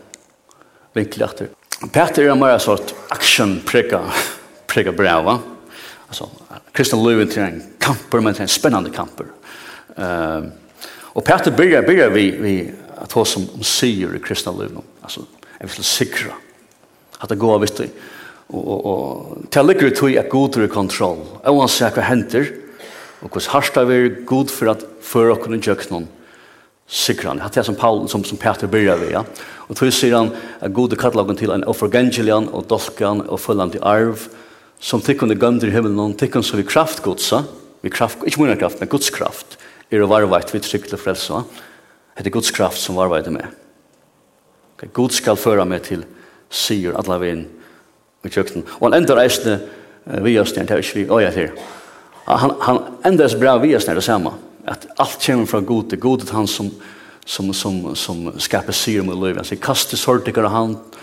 vinkeljatter. 0.96 1.52
Peter 1.92 2.24
er 2.24 2.32
en 2.32 2.40
mer 2.40 2.58
sort 2.60 2.94
action-prega 3.12 4.02
prega 4.66 4.92
brava. 4.92 5.38
Alltså, 6.08 6.28
kristen 6.72 7.04
livet 7.04 7.36
är 7.36 7.42
en 7.42 7.62
kamper, 7.78 8.20
men 8.20 8.32
det 8.32 8.40
en 8.40 8.48
spännande 8.48 8.90
kamper. 8.90 9.26
Um, 9.94 10.50
och 11.16 11.24
Peter 11.24 11.50
börjar, 11.50 11.82
börjar 11.82 12.10
vi, 12.10 12.30
vi 12.30 12.72
att 12.96 13.12
ha 13.12 13.24
som 13.24 13.48
om 13.54 13.62
syr 13.62 14.14
i 14.16 14.18
kristna 14.18 14.52
livet. 14.52 14.72
Alltså, 15.00 15.20
jag 15.58 15.66
vill 15.66 15.84
sikra 15.84 16.32
att 17.18 17.28
det 17.28 17.36
går 17.36 17.58
visst. 17.58 17.80
Och, 18.46 18.68
och, 18.68 18.86
och 18.86 19.50
till 19.50 19.66
ligger 19.66 19.82
det 19.82 19.96
till 19.96 20.18
att 20.18 20.30
god 20.30 20.56
är 20.56 20.68
kontroll. 20.68 21.18
to 21.44 21.52
vad 21.52 22.04
henter 22.04 22.52
och 23.20 23.30
kus 23.32 23.46
harsta 23.46 23.84
vi 23.84 23.94
är 23.94 24.08
god 24.24 24.50
för 24.50 24.66
att 24.66 24.84
för 25.00 25.30
och 25.30 25.42
kunna 25.42 25.56
göra 25.56 25.78
någon 25.88 26.08
sikran. 26.86 27.42
Det 27.52 27.60
är 27.60 27.62
som 27.62 27.74
Paul 27.74 28.08
som 28.08 28.24
som 28.24 28.38
Peter 28.38 28.66
börjar 28.66 28.96
vi, 28.96 29.12
ja. 29.12 29.24
Och 29.40 29.76
tror 29.76 29.90
sig 29.90 30.10
han 30.10 30.30
att 30.60 30.72
god 30.72 30.98
kallar 30.98 31.22
honom 31.22 31.36
till 31.36 31.50
en 31.50 31.64
offergangelian 31.64 32.48
och 32.48 32.64
dolkan 32.66 33.20
och 33.20 33.40
fullande 33.40 33.78
arv 33.82 34.28
som 34.80 35.02
tikkun 35.02 35.32
er 35.32 35.40
gømd 35.40 35.64
i 35.64 35.72
himmelen, 35.72 36.16
tikkun 36.18 36.44
som 36.44 36.60
vi 36.60 36.66
kraft 36.68 37.02
godsa, 37.04 37.44
vi 37.82 37.92
kraft, 37.92 38.24
ikke 38.26 38.42
munna 38.42 38.56
kraft, 38.58 38.80
men 38.80 38.90
Guds 38.90 39.10
kraft, 39.14 39.58
er 39.90 40.02
å 40.02 40.10
varveit 40.10 40.50
vi 40.52 40.60
trygg 40.62 40.88
til 40.90 41.00
frelsa, 41.00 41.44
det 42.16 42.26
er 42.26 42.34
Guds 42.34 42.50
kraft 42.54 42.80
som 42.80 42.96
varveit 42.98 43.28
med. 43.30 43.46
Okay, 44.76 44.90
Gud 44.92 45.14
skal 45.16 45.38
føra 45.40 45.64
meg 45.68 45.84
til 45.86 46.02
sier 46.52 46.96
alla 46.98 47.18
veien 47.20 47.46
i 48.26 48.32
kjøkken. 48.32 48.64
Og 48.78 48.88
han 48.88 48.98
endar 48.98 49.20
eisne 49.22 49.58
uh, 49.60 50.18
vi 50.24 50.36
oss 50.40 50.54
det 50.56 50.66
er 50.66 50.82
ikke 50.82 51.00
vi, 51.00 51.06
åja 51.12 51.32
til. 51.34 51.54
Han, 52.26 52.56
han 52.64 52.82
endar 53.06 53.28
eisne 53.28 53.40
bra 53.40 53.56
vi 53.62 53.74
oss 53.76 53.88
det 53.88 54.04
samme, 54.04 54.34
at 54.66 54.88
alt 55.00 55.22
kommer 55.22 55.50
fra 55.50 55.62
Gud, 55.62 55.90
det 55.90 55.98
er 55.98 56.04
God 56.04 56.26
han 56.34 56.48
som, 56.50 56.70
som, 57.24 57.52
som, 57.54 57.80
som, 57.96 58.24
skaper 58.42 58.74
sier 58.74 59.06
med 59.06 59.18
livet. 59.20 59.42
Han 59.42 59.48
sier, 59.48 59.62
kastes 59.62 60.04
hårtikere 60.08 60.50
hand, 60.50 60.95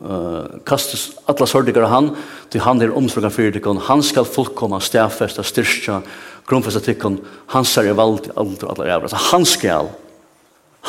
uh, 0.00 0.60
kastes 0.64 1.10
alla 1.30 1.46
sordigar 1.46 1.88
han, 1.90 2.12
til 2.52 2.64
han 2.64 2.82
er 2.82 2.94
omsorgan 2.96 3.34
fyrir 3.34 3.54
tikkun, 3.56 3.82
han 3.88 4.02
skal 4.06 4.28
fullkomna 4.28 4.80
stafesta, 4.82 5.44
styrstja, 5.44 6.00
grunnfesta 6.48 6.82
tikkun, 6.84 7.20
ser 7.68 7.90
er 7.90 7.98
vald 7.98 8.30
i 8.30 8.34
alder 8.36 8.72
alla 8.72 8.88
ævra. 8.96 9.12
Så 9.12 9.20
han 9.30 9.46
skal, 9.48 9.92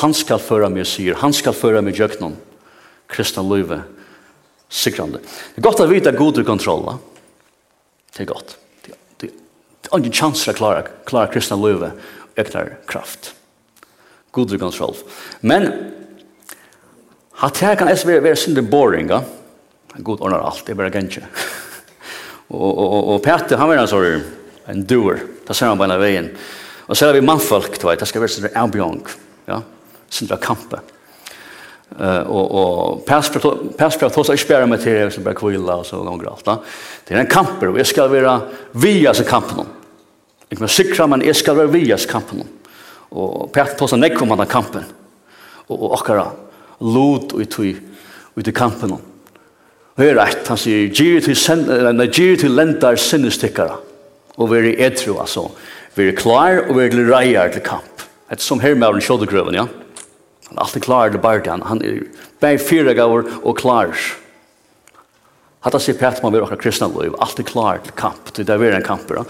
han 0.03 0.13
skal 0.13 0.39
föra 0.39 0.69
mig 0.69 0.87
syr, 0.89 1.19
han 1.21 1.33
skal 1.33 1.53
föra 1.53 1.81
mig 1.81 1.99
jöknon, 1.99 2.37
kristna 3.07 3.43
løyve, 3.43 3.83
sikrande. 4.69 5.21
Det 5.21 5.61
er 5.61 5.67
godt 5.67 5.83
å 5.83 5.89
vite 5.91 6.15
god 6.17 6.41
kontroll, 6.45 6.97
det 8.13 8.25
er 8.25 8.33
godt. 8.33 8.57
Det 9.23 9.29
er 9.91 9.99
ingen 9.99 10.13
chans 10.15 10.47
å 10.47 10.55
klara, 10.55 10.85
klara 11.05 11.31
kristna 11.33 11.57
løyve, 11.59 11.91
øknar 12.39 12.77
kraft. 12.89 13.33
God 14.33 14.53
kontroll. 14.59 14.95
Men 15.41 15.67
Hatt 17.41 17.63
her 17.65 17.77
kan 17.79 17.89
SV 17.89 18.19
være 18.21 18.37
sindre 18.37 18.63
boring, 18.67 19.09
ja? 19.09 19.23
God 19.97 20.21
ordnar 20.21 20.45
alt, 20.45 20.63
det 20.65 20.73
er 20.73 20.79
bare 20.79 20.93
gentje. 20.93 21.23
og, 22.53 22.61
og, 22.61 22.85
og, 22.85 23.11
og 23.15 23.21
Peter, 23.25 23.57
han 23.57 23.69
var 23.69 23.81
en 23.81 23.89
sånn 23.89 24.23
en 24.71 24.83
doer, 24.87 25.19
da 25.47 25.55
ser 25.55 25.71
han 25.71 25.79
bare 25.79 25.99
veien. 26.01 26.29
Og 26.87 26.97
så 26.97 27.07
er 27.07 27.17
vi 27.17 27.25
mannfolk, 27.25 27.75
tvei, 27.81 27.95
det 27.99 28.07
skal 28.09 28.23
være 28.23 28.33
sindre 28.35 28.53
avbjong, 28.59 28.99
ja? 29.49 29.59
Sindre 30.13 30.37
kampe. 30.41 30.81
Uh, 31.93 32.25
og 32.25 32.53
og 32.57 33.01
Persbra 33.05 34.09
tås 34.09 34.31
ikke 34.33 34.55
bare 34.55 34.67
med 34.69 34.81
til 34.81 35.11
som 35.13 35.25
bare 35.25 35.37
kvilla 35.37 35.75
og 35.81 35.85
så 35.85 35.99
langer 36.01 36.31
alt. 36.31 36.45
Da. 36.47 36.55
Det 37.05 37.13
er 37.13 37.21
en 37.21 37.29
kamper, 37.29 37.69
og 37.69 37.77
jeg 37.77 37.89
skal 37.89 38.09
være 38.09 38.37
via 38.81 39.13
seg 39.13 39.29
kampen. 39.29 39.67
Jeg 40.49 40.57
kan 40.61 40.69
sikra, 40.69 41.07
men 41.09 41.25
jeg 41.25 41.37
skal 41.37 41.57
være 41.57 41.73
via 41.73 41.97
seg 41.97 42.09
kampen. 42.09 42.45
Og 43.13 43.51
Persbra 43.53 43.77
tås 43.77 43.93
han 43.93 44.01
nekk 44.01 44.21
om 44.21 44.33
han 44.33 44.49
kampen. 44.49 44.87
Og, 45.67 45.75
og 45.77 45.93
akkara 45.99 46.25
lot 46.83 47.33
og 47.33 47.43
i, 47.63 47.73
ut 48.35 48.47
i 48.47 48.55
kampen. 48.55 48.95
Og 48.97 50.01
det 50.01 50.09
er 50.09 50.17
rett, 50.17 50.47
han 50.49 50.59
sier, 50.59 50.89
gyr 50.89 51.21
til 51.23 51.37
til 52.41 52.55
lendar 52.57 52.97
sinnestikkara, 52.97 53.77
og 54.37 54.49
veri 54.49 54.73
etru, 54.81 55.19
altså, 55.21 55.51
veri 55.95 56.15
klar 56.17 56.63
og 56.67 56.75
veri 56.77 57.05
reier 57.07 57.53
til 57.53 57.61
kamp. 57.61 58.07
Et 58.31 58.41
som 58.41 58.59
her 58.59 58.75
med 58.75 58.97
den 58.97 59.05
kjødegrøven, 59.05 59.55
ja. 59.55 59.67
Han 60.49 60.57
er 60.57 60.63
alltid 60.65 60.81
klar 60.81 61.09
til 61.09 61.21
bare 61.21 61.43
han, 61.45 61.61
han 61.61 61.81
er 61.85 62.01
bare 62.41 62.59
fyra 62.59 62.93
gavar 62.93 63.29
og 63.43 63.57
klar. 63.57 63.93
Hatta 65.63 65.79
sier 65.79 65.95
Petman 65.95 66.33
vi 66.33 66.41
okkar 66.41 66.59
kristna 66.59 66.89
liv, 66.89 67.13
alltid 67.21 67.47
klar 67.47 67.79
til 67.85 67.93
kamp, 67.95 68.33
det 68.35 68.49
er 68.49 68.75
en 68.75 68.83
kamp, 68.83 69.13
ja. 69.13 69.23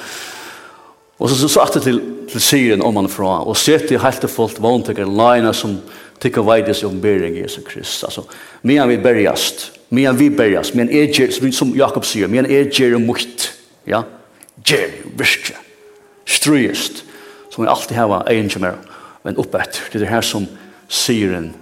Og 1.23 1.29
så, 1.29 1.47
så, 1.47 1.63
det 1.73 1.85
til, 1.85 2.01
til 2.27 2.41
syren 2.43 2.81
om 2.83 2.97
han 2.99 3.07
fra, 3.07 3.37
og 3.47 3.55
sett 3.55 3.93
i 3.95 3.99
helt 3.99 4.25
fullt 4.27 4.57
vogntekker 4.59 5.07
leina 5.07 5.53
som 5.55 5.77
tykker 6.19 6.43
veides 6.43 6.81
om 6.83 6.97
bering 7.01 7.37
Jesu 7.39 7.61
Krist. 7.63 8.03
Altså, 8.03 8.25
men 8.61 8.89
vi 8.89 8.97
berjast, 8.99 9.69
men 9.89 10.19
vi 10.19 10.27
berjast, 10.29 10.75
men 10.75 10.91
er 10.91 11.07
gjer, 11.07 11.31
som, 11.31 11.47
som 11.55 11.71
Jakob 11.79 12.03
sier, 12.07 12.27
men 12.27 12.49
er 12.51 12.67
gjer 12.67 12.97
mukt, 12.99 13.53
ja, 13.87 14.01
gjer, 14.67 14.97
virkje, 15.15 15.55
strøyest, 16.27 17.05
som 17.53 17.63
vi 17.63 17.71
alltid 17.71 17.95
hava 18.01 18.25
egen 18.33 18.51
som 18.51 18.67
men 19.23 19.39
oppetter, 19.39 19.87
det 19.93 20.03
er 20.03 20.17
her 20.17 20.27
som 20.27 20.49
syren, 20.91 21.53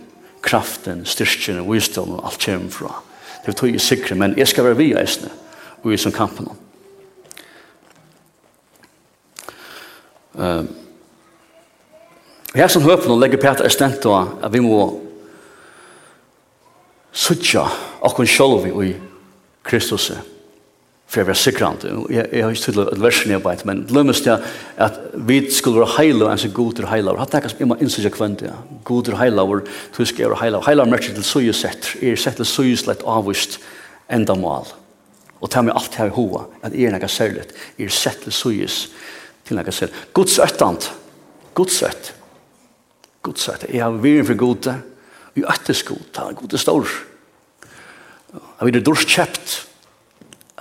kraften, 0.41 1.06
styrkjen, 1.06 1.62
visdom 1.70 2.15
og 2.18 2.25
alt 2.32 2.41
kommer 2.41 2.74
fra. 2.74 2.96
Det 3.44 3.53
er 3.53 3.60
tog 3.62 3.70
i 3.70 3.82
sikre, 3.82 4.18
men 4.18 4.34
jeg 4.41 4.50
skal 4.50 4.72
være 4.72 4.82
vi 4.82 4.89
eisne, 4.98 5.30
og 5.84 5.94
i 5.94 6.01
som 6.01 6.13
kampen 6.15 6.50
om. 6.50 6.61
Um, 10.33 10.67
her 12.55 12.67
som 12.71 12.83
høpen 12.83 13.11
og 13.11 13.19
legger 13.19 13.39
Peter 13.39 13.67
er 13.67 13.73
stendt 13.73 14.05
av 14.07 14.38
at 14.43 14.51
vi 14.53 14.61
må 14.63 14.81
suttja 17.11 17.65
okkon 18.03 18.29
sjolvi 18.29 18.71
i 18.88 18.91
Kristus 19.67 20.09
for 21.11 21.23
å 21.23 21.27
være 21.27 21.39
sikrande. 21.39 21.91
Jeg, 22.11 22.27
jeg 22.31 22.43
har 22.43 22.53
ikke 22.53 22.65
tydelig 22.69 22.85
et 22.93 23.01
vers 23.03 23.21
nedbeit, 23.27 23.63
men 23.67 23.83
lømmes 23.91 24.21
det 24.23 24.38
at 24.79 25.00
vi 25.27 25.41
skulle 25.51 25.81
være 25.81 25.97
heilav 25.97 26.31
enn 26.31 26.39
så 26.39 26.51
god 26.55 26.77
til 26.79 26.88
heilav. 26.88 27.19
Hatt 27.19 27.35
det 27.35 27.51
ikke 27.51 27.67
man 27.67 27.83
innsikker 27.83 28.13
kvendt 28.15 28.45
det. 28.45 28.53
God 28.88 29.09
til 29.09 29.17
heilav, 29.19 29.51
tysk 29.97 30.21
er 30.23 30.38
heilav. 30.39 30.63
Heilav 30.67 30.88
merker 30.91 31.15
til 31.15 31.27
søyesett, 31.27 31.97
er 32.00 32.19
sett 32.19 32.39
til 32.39 32.47
søyeslett 32.47 33.03
avvist 33.03 33.59
enda 34.11 34.38
mal. 34.39 34.71
Og 35.41 35.51
ta 35.51 35.63
med 35.65 35.75
alt 35.75 35.95
her 36.00 36.11
i 36.11 36.15
hoa, 36.15 36.45
at 36.63 36.75
er 36.77 36.93
nekka 36.93 37.09
særligt, 37.11 37.51
er 37.75 37.91
sett 37.91 38.23
til 38.23 38.35
søyes, 38.35 38.85
til 39.51 39.60
nekka 39.60 39.75
selv. 39.75 40.01
Guds 40.15 40.39
øttant. 40.41 40.89
Guds 41.58 41.81
øtt. 41.84 42.13
Guds 43.25 43.48
øtt. 43.51 43.67
Jeg 43.70 43.84
har 43.84 44.00
virin 44.01 44.27
for 44.27 44.39
gode. 44.39 44.75
Vi 45.36 45.46
øttes 45.48 45.84
god. 45.88 46.03
Han 46.17 46.31
er 46.31 46.39
gode 46.39 46.62
stor. 46.62 46.98
Jeg 48.31 48.67
vil 48.67 48.84
dors 48.86 49.05
kjept 49.08 49.58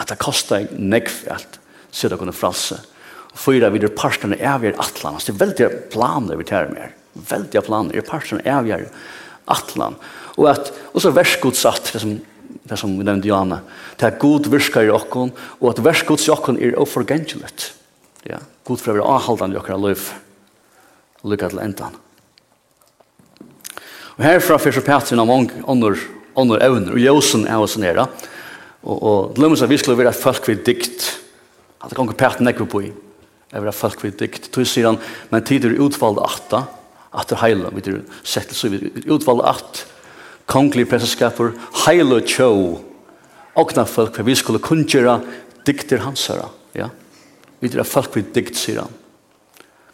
at 0.01 0.11
det 0.11 0.19
kostar 0.21 0.71
nekv 0.75 1.27
alt 1.31 1.61
sida 1.95 2.19
kunne 2.19 2.35
fralse. 2.35 2.79
Og 3.31 3.39
fyra 3.39 3.71
vi 3.71 3.83
er 3.83 3.95
parstene 3.95 4.39
avgjør 4.39 4.79
atlan. 4.83 5.21
Det 5.23 5.35
er 5.35 5.43
veldig 5.45 5.69
planer 5.93 6.41
vi 6.41 6.49
tar 6.49 6.71
med. 6.73 6.97
Veldig 7.15 7.63
planer. 7.67 7.95
Det 7.95 8.03
er 8.03 8.11
parstene 8.11 8.47
avgjør 8.47 8.89
atlan. 9.51 9.99
Og, 10.39 10.47
at, 10.51 10.73
og 10.95 11.03
så 11.03 11.13
versgodsatt, 11.15 11.93
det 11.95 12.03
som 12.03 12.19
det 12.51 12.79
som 12.79 12.93
vi 12.99 13.05
nevnte 13.07 13.29
Johanna, 13.31 13.61
det 13.99 14.07
er 14.07 14.19
god 14.21 14.49
virka 14.51 14.83
i 14.85 14.91
okkon, 14.93 15.33
og 15.61 15.67
at 15.73 15.83
versgods 15.85 16.27
i 16.29 16.33
okkon 16.35 16.59
er 16.63 16.77
oforgengelet. 16.81 17.71
Ja, 18.29 18.41
god 18.71 18.83
for 18.83 18.93
å 18.93 18.99
være 18.99 19.17
avholdende 19.17 19.57
i 19.57 19.61
okkara 19.61 19.81
liv. 19.83 20.07
Lykke 21.27 21.51
til 21.51 21.63
endan. 21.63 21.99
Og 24.17 24.25
herfra 24.25 24.59
fyrir 24.61 24.79
så 24.79 24.85
Petrin 24.85 25.23
av 25.23 25.29
mange 25.29 25.63
ånder, 25.69 25.99
ånder 26.39 26.63
evner, 26.65 26.95
og 26.95 27.03
jøsen 27.03 27.47
er 27.49 27.61
oss 27.61 27.79
nere. 27.81 28.07
Og, 28.85 28.97
og 28.97 29.35
det 29.35 29.43
lømmer 29.43 29.61
seg 29.61 29.71
vi 29.73 29.79
skulle 29.81 30.01
være 30.01 30.17
folk 30.17 30.49
vi 30.49 30.59
dikt. 30.61 31.07
At 31.81 31.91
det 31.91 31.99
kan 31.99 32.09
ikke 32.09 32.21
Petrin 32.21 32.51
ekve 32.53 32.69
på 32.71 32.85
i. 32.89 32.91
Jeg 33.51 33.65
være 33.65 33.75
folk 33.75 34.05
vi 34.05 34.13
dikt. 34.15 34.51
Tog 34.55 34.69
sier 34.69 34.91
han, 34.91 35.01
men 35.33 35.47
tid 35.47 35.67
er 35.67 35.81
utvalgte 35.83 36.27
atta, 36.27 36.63
at 37.11 37.25
atter 37.25 37.41
heila, 37.43 37.73
vi 37.75 37.83
er 37.91 38.05
sett 38.23 38.53
så 38.55 38.71
vi 38.71 38.79
er 38.87 39.11
utvalgte 39.11 39.49
atta, 39.51 39.89
kongelige 40.51 40.93
presseskapur, 40.93 41.53
heila 41.87 42.21
tjå, 42.27 42.51
okna 43.59 43.85
folk, 43.87 44.15
for 44.15 44.27
vi 44.27 44.37
skulle 44.39 44.63
kunngjøre 44.63 45.17
dikter 45.67 46.05
hans 46.05 46.29
her. 46.31 46.45
Ja? 46.77 46.89
Vi 47.61 47.71
er 47.71 47.85
folk 47.85 48.17
vi 48.17 48.25
dikt, 48.35 48.57
sier 48.57 48.83
han. 48.83 48.99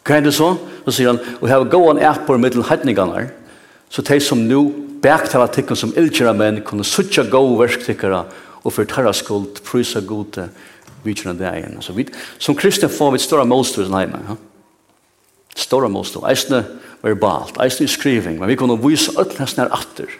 Hva 0.07 0.17
er 0.17 0.23
det 0.23 0.33
så? 0.37 0.53
Så 0.85 0.95
sier 0.95 1.11
han, 1.11 1.21
og 1.41 1.49
her 1.51 1.65
går 1.67 1.87
han 1.89 2.03
er 2.03 2.19
på 2.25 2.37
middel 2.39 2.63
hettningene, 2.69 3.27
så 3.91 4.03
de 4.07 4.19
som 4.23 4.39
nå 4.47 4.61
bæktala 5.03 5.47
tikkene 5.51 5.79
som 5.79 5.93
ildkjøra 5.95 6.33
menn, 6.35 6.61
kunne 6.65 6.85
suttja 6.87 7.25
gode 7.31 7.59
verktikkere 7.61 8.23
og 8.63 8.73
for 8.73 8.87
tarra 8.89 9.13
skuld, 9.15 9.61
prysa 9.67 10.01
gode, 10.03 10.47
vidtjørende 11.05 11.43
degen. 11.43 11.77
Så 11.83 11.93
vi, 11.95 12.07
som 12.39 12.55
kristne 12.57 12.89
får 12.91 13.13
vi 13.13 13.21
større 13.23 13.47
målstøy 13.47 13.85
som 13.85 13.95
hjemme. 13.99 14.23
Ja? 14.27 14.37
Større 15.57 15.91
målstøy. 15.91 16.23
Eisne 16.31 16.63
verbalt, 17.03 17.59
eisne 17.63 17.87
i 17.87 17.91
skriving, 17.91 18.39
men 18.39 18.49
vi 18.49 18.57
kunne 18.59 18.79
vise 18.81 19.13
alt 19.19 19.37
nesten 19.39 19.63
her 19.63 19.75
atter 19.75 20.11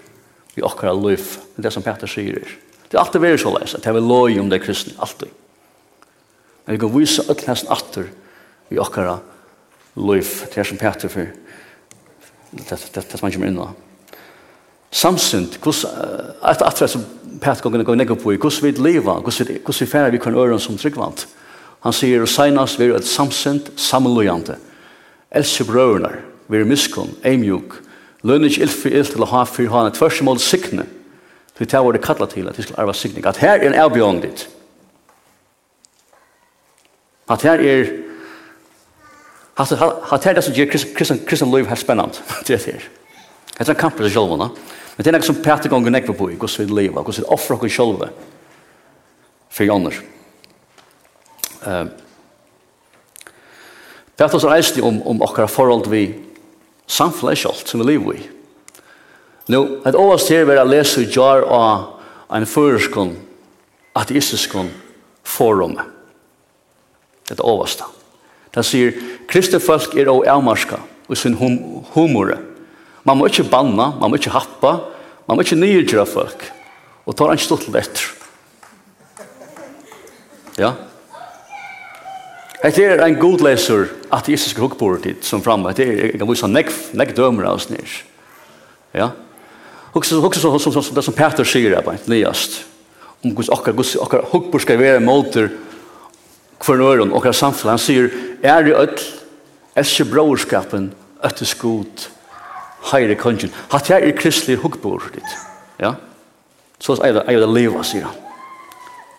i 0.57 0.63
okkara 0.65 0.93
liv, 0.95 1.25
det 1.57 1.73
som 1.73 1.83
Peter 1.85 2.09
sier. 2.09 2.39
Det 2.87 2.95
er 2.95 3.03
alltid 3.03 3.23
vært 3.23 3.43
så 3.43 3.51
leis, 3.53 3.75
at 3.75 3.83
det 3.83 3.91
er 3.91 3.97
vi 3.97 4.05
loj 4.05 4.39
om 4.41 4.51
det 4.51 4.61
kristne, 4.63 4.95
alltid. 5.03 5.33
Men 6.67 6.75
vi 6.75 6.79
kan 6.83 6.91
vise 6.99 7.23
alt 7.29 7.45
nesten 7.47 7.71
atter 7.71 8.09
i 8.69 8.79
okkara 8.79 9.17
liv, 9.95 10.31
det 10.51 10.59
er 10.59 10.67
som 10.67 10.77
Peter 10.77 11.09
for 11.09 11.29
det 12.51 12.67
det, 12.69 12.79
det, 12.95 13.05
som 13.11 13.27
han 13.27 13.31
kommer 13.31 13.47
inn 13.47 13.61
Samsynt, 14.91 15.57
at 16.43 16.61
atter 16.63 16.87
som 16.87 17.03
Peter 17.41 17.61
kan 17.63 17.83
gå 17.83 17.95
negge 17.95 18.15
på 18.15 18.33
i, 18.33 18.37
hvordan 18.37 18.63
vi 18.63 18.83
leva, 18.83 19.19
hvordan 19.19 19.63
vi 19.79 19.85
færre 19.85 20.11
vi 20.11 20.17
kan 20.17 20.35
øren 20.35 20.59
som 20.59 20.77
tryggvant. 20.77 21.27
Han 21.83 21.93
sier, 21.93 22.21
og 22.21 22.27
senast 22.27 22.79
vi 22.79 22.87
er 22.87 22.95
et 22.97 23.07
samsynt, 23.07 23.71
sammenlojante. 23.75 24.55
Else 25.31 25.63
brøvner, 25.63 26.19
vi 26.47 26.57
er 26.57 26.65
miskunn, 26.65 27.13
eimjuk, 27.23 27.81
lønner 28.23 28.49
ikke 28.49 28.65
ilfri 28.65 28.93
ilt 28.95 29.11
til 29.13 29.23
å 29.23 29.29
ha 29.31 29.43
fyr 29.45 29.69
hane, 29.71 29.93
tvers 29.95 30.21
imot 30.23 30.41
sikne, 30.41 30.87
til 31.57 31.69
det 31.69 31.83
vår 31.83 31.97
det 31.97 32.03
kallet 32.05 32.33
til 32.33 32.47
at 32.49 32.57
vi 32.57 32.63
skal 32.63 32.79
arva 32.81 32.95
sikning, 32.95 33.25
at 33.25 33.39
her 33.43 33.59
er 33.59 33.67
en 33.67 33.79
avbjørn 33.85 34.23
ditt, 34.23 34.47
At 37.29 37.41
her 37.41 37.59
er 37.59 37.87
Hatt 39.57 40.23
her 40.23 40.35
det 40.37 40.43
som 40.45 40.53
gjør 40.53 40.67
kristen 40.69 41.23
kristen 41.25 41.49
liv 41.49 41.65
helt 41.65 41.81
spennende. 41.81 42.13
Det 42.47 42.53
er 42.53 42.71
her. 42.71 42.83
Det 43.57 43.65
er 43.65 43.73
en 43.73 43.79
kamp 43.79 43.97
til 43.97 44.11
sjølvene. 44.13 44.51
Men 44.97 45.05
det 45.05 45.09
er 45.09 45.17
noe 45.17 45.25
som 45.25 45.39
Peter 45.41 45.69
ganger 45.69 45.93
nekver 45.93 46.13
på 46.13 46.27
i 46.29 46.35
hvordan 46.37 46.67
vi 46.67 46.75
lever, 46.77 47.01
hvordan 47.01 47.23
vi 47.23 47.33
offrer 47.33 47.65
oss 47.65 47.73
sjølve 47.73 48.09
for 49.49 49.65
Janner. 49.65 49.97
Peter 54.17 54.37
så 54.37 54.49
reiste 54.49 54.81
om, 54.85 55.01
om 55.01 55.21
akkurat 55.25 55.49
forhold 55.49 55.89
vi 55.89 56.05
samfunnet 56.85 57.41
sjølt 57.41 57.65
som 57.69 57.81
vi 57.81 57.91
lever 57.91 58.21
i. 58.21 58.23
Nå, 59.49 59.63
et 59.87 59.97
overst 59.97 60.29
her 60.29 60.45
vil 60.45 60.59
jeg 60.59 60.69
lese 60.69 61.01
i 61.01 61.11
jar 61.13 61.45
av 61.49 62.37
en 62.37 62.45
føreskånd 62.45 63.15
ateistiskånd 63.97 64.69
forumet. 65.25 65.96
Det 67.27 67.43
overste. 67.43 67.87
Det 68.53 68.63
sier, 68.65 68.93
kristne 69.29 69.59
folk 69.61 69.95
er 69.97 70.09
også 70.09 70.31
avmarska 70.31 70.79
og 71.07 71.17
sin 71.17 71.35
hum 71.39 71.57
humore. 71.93 72.37
Man 73.07 73.19
må 73.19 73.27
ikke 73.29 73.47
banna, 73.47 73.91
man 73.99 74.11
må 74.11 74.19
ikke 74.19 74.33
happa, 74.35 74.73
man 75.27 75.37
må 75.37 75.45
ikke 75.45 75.59
nygjøre 75.59 76.05
folk. 76.09 76.47
Og 77.07 77.15
tar 77.15 77.31
han 77.31 77.39
stått 77.39 77.67
etter. 77.71 78.09
Ja. 80.57 80.73
Hette 82.63 82.83
er 82.83 83.03
en 83.05 83.19
godleser 83.19 83.91
ateistisk 84.11 84.59
hukkbordet 84.63 85.21
som 85.23 85.43
framme. 85.45 85.69
Hette 85.71 85.85
er, 85.85 86.01
jeg 86.09 86.19
kan 86.19 86.29
vise 86.29 86.49
nekk, 86.49 86.73
nekk 86.97 87.13
dømer 87.15 87.47
av 87.51 87.59
oss 87.59 87.69
nir. 87.69 87.99
Ja. 88.97 89.11
Hukse 89.93 90.17
så 90.17 90.57
som 90.59 90.73
som 90.73 90.83
som 90.83 91.13
Peter 91.15 91.45
sier, 91.45 91.75
det 91.75 91.79
er 91.79 92.09
nyast. 92.09 92.63
Om 93.23 93.35
hos 93.37 93.49
okkar, 93.49 93.73
hos 93.77 93.95
okkar 93.95 94.25
hukkbord 94.31 94.61
skal 94.61 94.79
være 94.81 94.99
måter 94.99 95.49
hver 96.65 96.79
nøren 96.79 97.13
og 97.13 97.27
samfunn. 97.35 97.73
Han 97.75 97.81
sier, 97.81 98.09
er 98.43 98.65
i 98.65 98.73
ødel, 98.73 99.03
elsker 99.77 100.09
brorskapen, 100.09 100.91
øttes 101.25 101.55
god, 101.55 102.07
heire 102.91 103.15
kongen. 103.15 103.53
Hatt 103.71 103.89
jeg 103.89 104.07
er 104.07 104.17
kristelig 104.17 104.57
hukkbord 104.61 105.09
ditt. 105.13 105.37
Ja? 105.79 105.93
Så 106.79 106.97
er 107.01 107.17
det, 107.17 107.23
er 107.27 107.41
det 107.41 107.49
livet, 107.53 107.85
sier 107.85 108.07
han. 108.09 108.23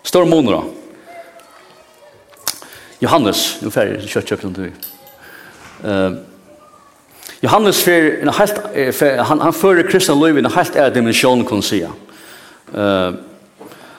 Stor 0.06 0.24
måneder. 0.24 0.66
Johannes, 3.00 3.58
nu 3.62 3.70
färg 3.70 4.08
köttkjöpen 4.08 4.52
du. 4.52 4.72
Uh, 5.84 6.12
Johannes 7.40 7.82
för 7.84 8.22
en 8.22 8.28
helt 8.28 8.54
han 9.26 9.40
han 9.40 9.52
före 9.52 9.82
kristna 9.82 10.14
liv 10.14 10.36
i 10.36 10.38
en 10.38 10.46
helt 10.46 10.76
är 10.76 10.90
dimension 10.90 11.44
kan 11.44 11.62
säga. 11.62 11.90
Eh 12.74 12.80
uh, 12.80 13.14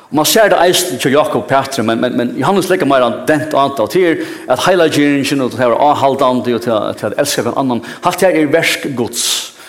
Man 0.09 0.25
ser 0.25 0.49
det 0.49 0.57
eisen 0.57 0.97
til 0.97 1.13
Jakob 1.13 1.43
Petri, 1.45 1.83
men, 1.85 1.99
men, 2.01 2.15
men 2.17 2.31
Johannes 2.39 2.69
legger 2.71 2.87
mer 2.89 3.03
an 3.05 3.19
dent 3.29 3.51
antal 3.53 3.59
annet 3.61 3.81
av 3.83 3.89
til 3.93 4.23
at 4.49 4.63
heilagjeringen 4.65 5.43
og 5.45 5.51
til 5.51 5.59
å 5.59 5.67
være 5.67 5.83
avhaldande 5.85 6.55
og 6.57 6.63
til, 6.65 6.87
til 6.97 7.13
å 7.13 7.19
elske 7.21 7.43
hver 7.45 7.59
annan. 7.61 7.83
Hatt 8.01 8.25
her 8.25 8.33
er 8.33 8.49
verskgods 8.49 9.27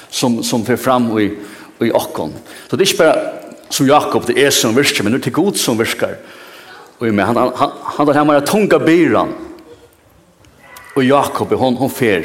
som, 0.09 0.39
som 0.47 0.65
fyrer 0.65 0.81
fram 0.81 1.11
i, 1.21 1.29
i 1.85 1.93
okkon. 1.93 2.33
Så 2.71 2.79
det 2.79 2.87
er 2.87 2.95
ikke 2.95 3.05
bare 3.05 3.69
som 3.71 3.91
Jakob, 3.91 4.25
det 4.27 4.39
er 4.41 4.55
som 4.55 4.75
virker, 4.77 5.05
men 5.05 5.13
det 5.13 5.21
er 5.21 5.29
til 5.29 5.37
god 5.43 5.61
som 5.61 5.79
virker. 5.79 6.17
Og 7.01 7.13
med, 7.13 7.25
han, 7.25 7.37
han, 7.37 7.53
han, 7.61 8.09
han 8.09 8.17
har 8.23 8.29
mer 8.33 8.49
tunga 8.49 8.81
byran. 8.81 9.37
Og 10.97 11.05
Jakob, 11.05 11.53
hon, 11.61 11.77
hon 11.77 11.93
fer 11.93 12.25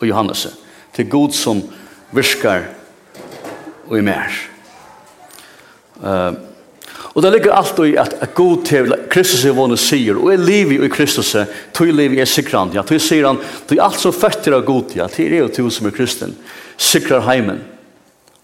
og 0.00 0.08
Johannes. 0.08 0.48
Til 0.96 1.12
god 1.12 1.36
som 1.36 1.60
virker 2.16 2.70
og 3.86 3.96
i 4.00 4.04
mer. 4.04 4.42
Uh, 6.00 6.55
Og 7.16 7.22
det 7.24 7.30
ligger 7.32 7.54
alt 7.56 7.78
i 7.80 7.94
at, 7.96 8.12
at 8.20 8.34
god 8.36 8.64
til 8.68 8.92
Kristus 9.08 9.46
er 9.48 9.54
våne 9.56 9.78
sier, 9.80 10.18
og 10.20 10.34
er 10.34 10.42
liv 10.42 10.74
i 10.76 10.88
Kristus, 10.92 11.30
tog 11.72 11.88
livet 11.88 12.20
er 12.20 12.28
sikrand, 12.28 12.74
ja, 12.76 12.82
tog 12.84 13.00
sier 13.00 13.24
han, 13.24 13.38
tog 13.64 13.80
alt 13.80 14.02
som 14.02 14.12
føtter 14.12 14.52
av 14.52 14.66
god, 14.68 14.92
ja, 14.98 15.06
til 15.08 15.32
er 15.32 15.46
jo 15.46 15.48
tog 15.48 15.70
som 15.72 15.88
er 15.88 15.94
kristen, 15.96 16.34
sikrar 16.76 17.24
heimen. 17.24 17.62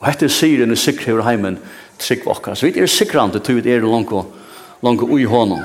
Og 0.01 0.09
hette 0.09 0.31
sier 0.33 0.65
han, 0.65 0.73
sikrar 0.73 1.21
heimen, 1.27 1.59
trygg 2.01 2.25
okkar. 2.33 2.57
Så 2.57 2.71
vi 2.71 2.81
er 2.81 2.89
sikrand, 2.89 3.37
tog 3.45 3.61
vi 3.61 3.75
er 3.77 3.85
langt 3.85 4.15
og 4.17 4.33
langt 4.81 5.05
ui 5.05 5.29
honom. 5.29 5.61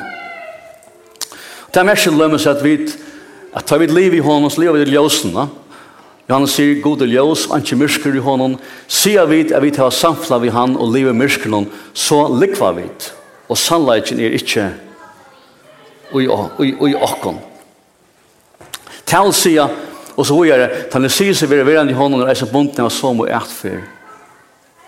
Det 1.71 1.79
er 1.79 1.87
mest 1.87 2.11
lømmes 2.11 2.49
at 2.51 2.59
vi, 2.65 2.75
at 3.55 3.71
tar 3.71 3.79
vi 3.79 3.87
liv 3.87 4.19
i 4.19 4.23
honom, 4.25 4.51
så 4.51 4.65
lever 4.65 4.83
vi 4.83 4.91
i 4.91 4.97
ljósen, 4.97 5.31
ja, 5.31 5.47
Johannes 6.27 6.57
sier, 6.57 6.81
god 6.83 7.05
og 7.05 7.07
ljøs, 7.07 7.45
han 7.53 7.63
ikke 7.63 7.77
myrsker 7.79 8.15
i 8.17 8.21
hånden. 8.23 8.57
Sier 8.91 9.27
vi 9.29 9.45
at 9.47 9.63
vi 9.63 9.71
tar 9.71 9.93
samfla 9.95 10.41
vi 10.43 10.51
han 10.51 10.75
og 10.75 10.91
livet 10.91 11.15
myrskeren, 11.15 11.69
så 11.93 12.25
likva 12.27 12.73
vi. 12.75 12.87
og 13.47 13.57
sannleggen 13.57 14.19
er 14.19 14.33
ikke 14.35 14.65
ui, 16.11 16.27
ui, 16.27 16.93
okkon. 16.93 17.39
Tal 19.07 19.31
sier, 19.31 19.71
og 20.17 20.25
så 20.27 20.35
hui 20.35 20.49
er 20.51 20.59
det, 20.65 20.69
tal 20.91 21.07
sier 21.07 21.31
seg 21.31 21.47
vera 21.47 21.63
verand 21.63 21.93
i 21.93 21.95
hånden 21.95 22.25
og 22.25 22.31
eisen 22.31 22.51
bunten 22.51 22.83
av 22.83 22.91
som 22.91 23.23
og 23.23 23.31
ertfyr, 23.31 23.85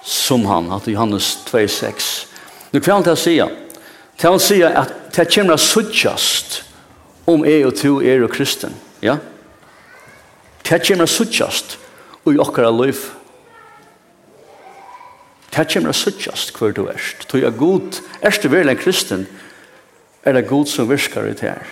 som 0.03 0.43
han, 0.49 0.67
at 0.75 0.91
Johannes 0.91 1.37
2,6. 1.47 2.11
Nu 2.73 2.83
kvann 2.83 3.07
tal 3.07 3.15
sia, 3.15 3.47
tal 4.19 4.43
sier 4.43 4.75
at 4.75 4.91
det 5.15 5.29
kommer 5.31 5.55
suttjast 5.55 6.65
om 7.31 7.47
jeg 7.47 7.63
og 7.63 7.77
to 7.79 7.99
er 8.03 8.27
og 8.27 8.35
kristen, 8.35 8.75
ja? 8.99 9.15
Ja? 9.15 9.38
Det 10.63 10.81
kommer 10.85 11.07
å 11.07 11.11
suttjast 11.11 11.77
i 12.29 12.37
okkara 12.37 12.69
liv. 12.73 12.99
Det 15.49 15.65
kommer 15.73 15.93
å 15.93 15.97
suttjast 15.97 16.53
hver 16.55 16.75
du 16.77 16.85
erst. 16.91 17.25
Du 17.31 17.39
er 17.41 17.55
god, 17.55 18.01
erst 18.21 18.43
du 18.45 18.51
vel 18.53 18.69
en 18.69 18.79
kristen, 18.79 19.25
er 20.23 20.35
det 20.35 20.49
god 20.49 20.69
som 20.69 20.89
virkar 20.89 21.25
ut 21.29 21.41
her. 21.41 21.63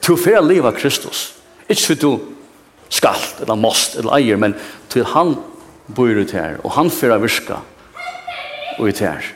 Du 0.00 0.14
får 0.16 0.40
liv 0.46 0.64
av 0.64 0.78
Kristus. 0.78 1.34
Ikke 1.68 1.90
for 1.90 2.00
du 2.00 2.12
skal, 2.88 3.20
eller 3.42 3.58
måst, 3.60 3.98
eller 3.98 4.16
eier, 4.16 4.38
men 4.40 4.54
til 4.88 5.04
han 5.12 5.34
bor 5.92 6.08
ut 6.08 6.32
her, 6.32 6.56
og 6.64 6.72
han 6.78 6.88
får 6.92 7.18
virka 7.20 7.60
i 8.78 8.88
det 8.88 9.02
her. 9.04 9.34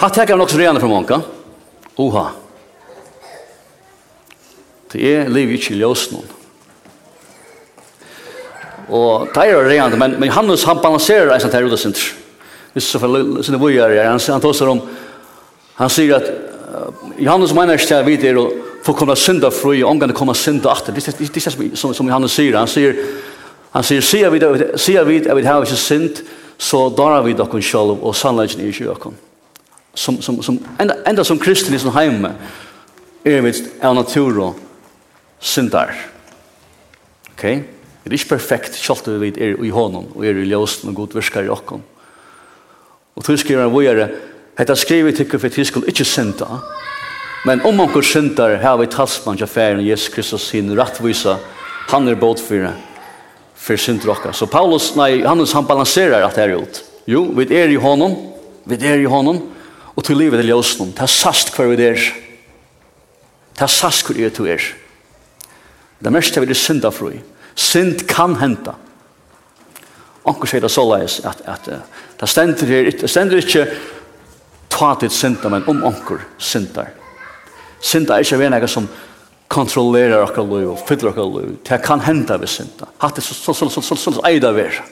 Hatt 0.00 0.16
her 0.16 0.28
kan 0.28 0.38
nok 0.40 0.52
så 0.52 0.60
regjerne 0.60 0.80
for 0.80 0.92
mange. 0.92 1.18
Oha. 1.98 2.28
Oha. 2.30 2.49
Det 4.92 5.02
er 5.06 5.28
livet 5.30 5.60
ikke 5.60 5.76
i 5.76 5.80
noen. 5.80 6.36
Og 8.90 9.28
det 9.34 9.44
er 9.46 9.68
regnet, 9.68 9.98
men, 9.98 10.16
men 10.18 10.32
Hannes 10.34 10.64
han 10.66 10.80
balanserer 10.82 11.30
en 11.30 11.42
sånn 11.42 11.52
her 11.54 11.68
utesinter. 11.68 12.08
Hvis 12.74 12.88
så 12.90 12.98
for 13.02 13.42
sinne 13.46 13.58
bojer, 13.58 13.94
han, 14.02 14.18
han 14.18 14.42
tåser 14.42 14.70
om, 14.70 14.80
han 15.78 15.90
sier 15.90 16.16
at 16.18 16.26
uh, 16.26 16.90
Johannes 17.18 17.54
mener 17.54 17.78
ikke 17.78 17.86
til 17.86 18.02
å 18.02 18.26
er 18.30 18.40
å 18.40 18.44
få 18.82 18.94
komme 18.96 19.16
synda 19.18 19.50
fri, 19.54 19.82
og 19.82 19.90
omgående 19.92 20.16
komme 20.16 20.34
synda 20.34 20.72
atter. 20.72 20.94
Det 20.94 21.06
er 21.06 21.18
det 21.20 21.76
som, 21.78 21.94
som 21.94 22.08
Johannes 22.08 22.34
sier. 22.34 22.56
Han 22.58 22.70
sier, 22.70 22.96
han 23.74 23.86
sier, 23.86 24.02
sier 24.06 24.32
vi 24.32 24.40
det, 24.42 24.50
sier 24.80 25.06
vi 25.06 25.20
det, 25.22 25.34
vi 25.36 25.46
har 25.46 25.66
ikke 25.66 25.78
synd, 25.78 26.22
så 26.60 26.88
darar 26.94 27.22
vi 27.26 27.36
dere 27.36 27.62
selv, 27.62 28.00
og 28.00 28.16
sannleggen 28.16 28.64
er 28.64 28.72
ikke 28.72 28.88
dere. 28.88 29.12
Som, 29.94 30.20
som, 30.22 30.38
som, 30.42 30.58
enda, 30.80 30.96
enda 31.06 31.24
som 31.26 31.38
kristne 31.38 31.76
i 31.76 31.82
sin 31.82 31.94
heime, 31.94 32.34
er 33.26 33.42
vi 33.44 33.54
av 33.84 33.94
natur 33.98 34.38
og 34.40 34.66
syndar. 35.40 35.94
Ok? 37.32 37.42
Det 38.00 38.08
er 38.08 38.16
ikke 38.16 38.36
perfekt, 38.36 38.74
selv 38.74 39.06
om 39.06 39.14
vi 39.14 39.26
vet 39.26 39.40
er 39.40 39.56
i 39.64 39.70
hånden, 39.70 40.08
og 40.14 40.24
er 40.24 40.38
i 40.40 40.48
ljøsten, 40.48 40.88
og 40.90 40.94
god 40.94 41.16
virker 41.18 41.44
i 41.44 41.52
åkken. 41.52 41.82
Og 43.16 43.24
tog 43.24 43.38
skriver 43.38 43.66
han 43.66 43.72
vågjere, 43.72 44.08
«Hetta 44.58 44.74
skriver 44.74 45.12
til 45.12 45.28
for 45.30 45.46
at 45.46 45.56
vi 45.56 45.64
skulle 45.64 45.88
ikke 45.88 46.04
synda, 46.04 46.60
men 47.44 47.62
om 47.64 47.80
onker 47.80 48.04
syndar 48.04 48.58
har 48.60 48.76
vi 48.76 48.86
talsmann 48.86 49.38
til 49.38 49.46
affæren 49.46 49.86
Jesus 49.86 50.12
Kristus 50.12 50.48
sin 50.50 50.72
rattvisa, 50.76 51.38
han 51.88 52.08
er 52.08 52.14
båt 52.14 52.40
for 52.40 53.76
syndrokker. 53.76 54.32
Så 54.32 54.46
Paulus, 54.46 54.94
nei, 54.96 55.22
Hannes, 55.24 55.52
han 55.52 55.66
balanserer 55.66 56.24
at 56.24 56.36
det 56.36 56.44
er 56.44 56.56
ut. 56.60 56.82
Jo, 57.08 57.24
vi 57.36 57.48
er 57.56 57.72
i 57.72 57.80
hånden, 57.80 58.16
vi 58.68 58.76
er 58.76 59.00
i 59.00 59.08
hånden, 59.08 59.40
og 59.96 60.04
til 60.04 60.16
livet 60.20 60.40
er 60.40 60.48
ljøsten. 60.48 60.92
det 60.92 61.02
er 61.02 61.12
sast 61.12 61.54
hver 61.56 61.72
vi 61.72 61.84
er. 61.84 62.04
Det 63.56 63.62
er 63.62 63.72
sast 63.72 64.06
hver 64.06 64.44
vi 64.44 64.50
er. 64.50 64.68
Det 66.00 66.12
mest 66.12 66.36
er 66.36 66.46
vi 66.46 66.54
synda 66.54 66.90
fru. 66.90 67.12
Synd 67.54 68.06
kan 68.08 68.36
henta. 68.40 68.74
Onkur 70.24 70.48
sier 70.48 70.60
det 70.60 70.70
så 70.72 70.84
leis 70.84 71.20
at, 71.24 71.40
at 71.48 71.68
det 72.20 72.28
stender 72.28 72.68
her, 72.68 72.90
det 72.92 73.10
stender 73.10 73.40
ikke 73.40 73.66
ta 74.70 74.94
til 75.00 75.10
synda, 75.10 75.48
men 75.48 75.64
om 75.68 75.84
onkur 75.84 76.20
syndar. 76.38 76.92
Synda 77.80 78.16
er 78.16 78.24
ikke 78.24 78.38
vi 78.40 78.48
enn 78.48 78.68
som 78.68 78.88
kontrollerar 79.50 80.28
okkar 80.28 80.46
liv 80.46 80.68
og 80.70 80.82
fyller 80.86 81.10
okkar 81.10 81.30
liv. 81.34 81.54
Det 81.66 81.80
kan 81.84 82.04
henta 82.04 82.36
vi 82.38 82.48
synda. 82.48 82.90
Hatt 83.00 83.16
det 83.16 83.24
så 83.24 83.34
så 83.34 83.54
så 83.54 83.68
så 83.68 83.82
så 83.82 83.96
så, 83.96 84.12
så 84.12 84.26
eida 84.28 84.52
ver. 84.52 84.82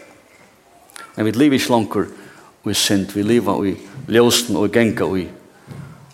Men 1.16 1.26
vi 1.26 1.32
lever 1.32 1.58
ikke 1.58 1.72
langt 1.72 1.96
og 1.96 2.70
i 2.70 2.74
synd. 2.74 3.12
Vi 3.14 3.22
lever 3.22 3.64
i 3.66 3.76
ljósten 4.08 4.56
og 4.56 4.68
i 4.68 4.72
genga 4.72 5.04
og 5.04 5.18
i, 5.20 5.28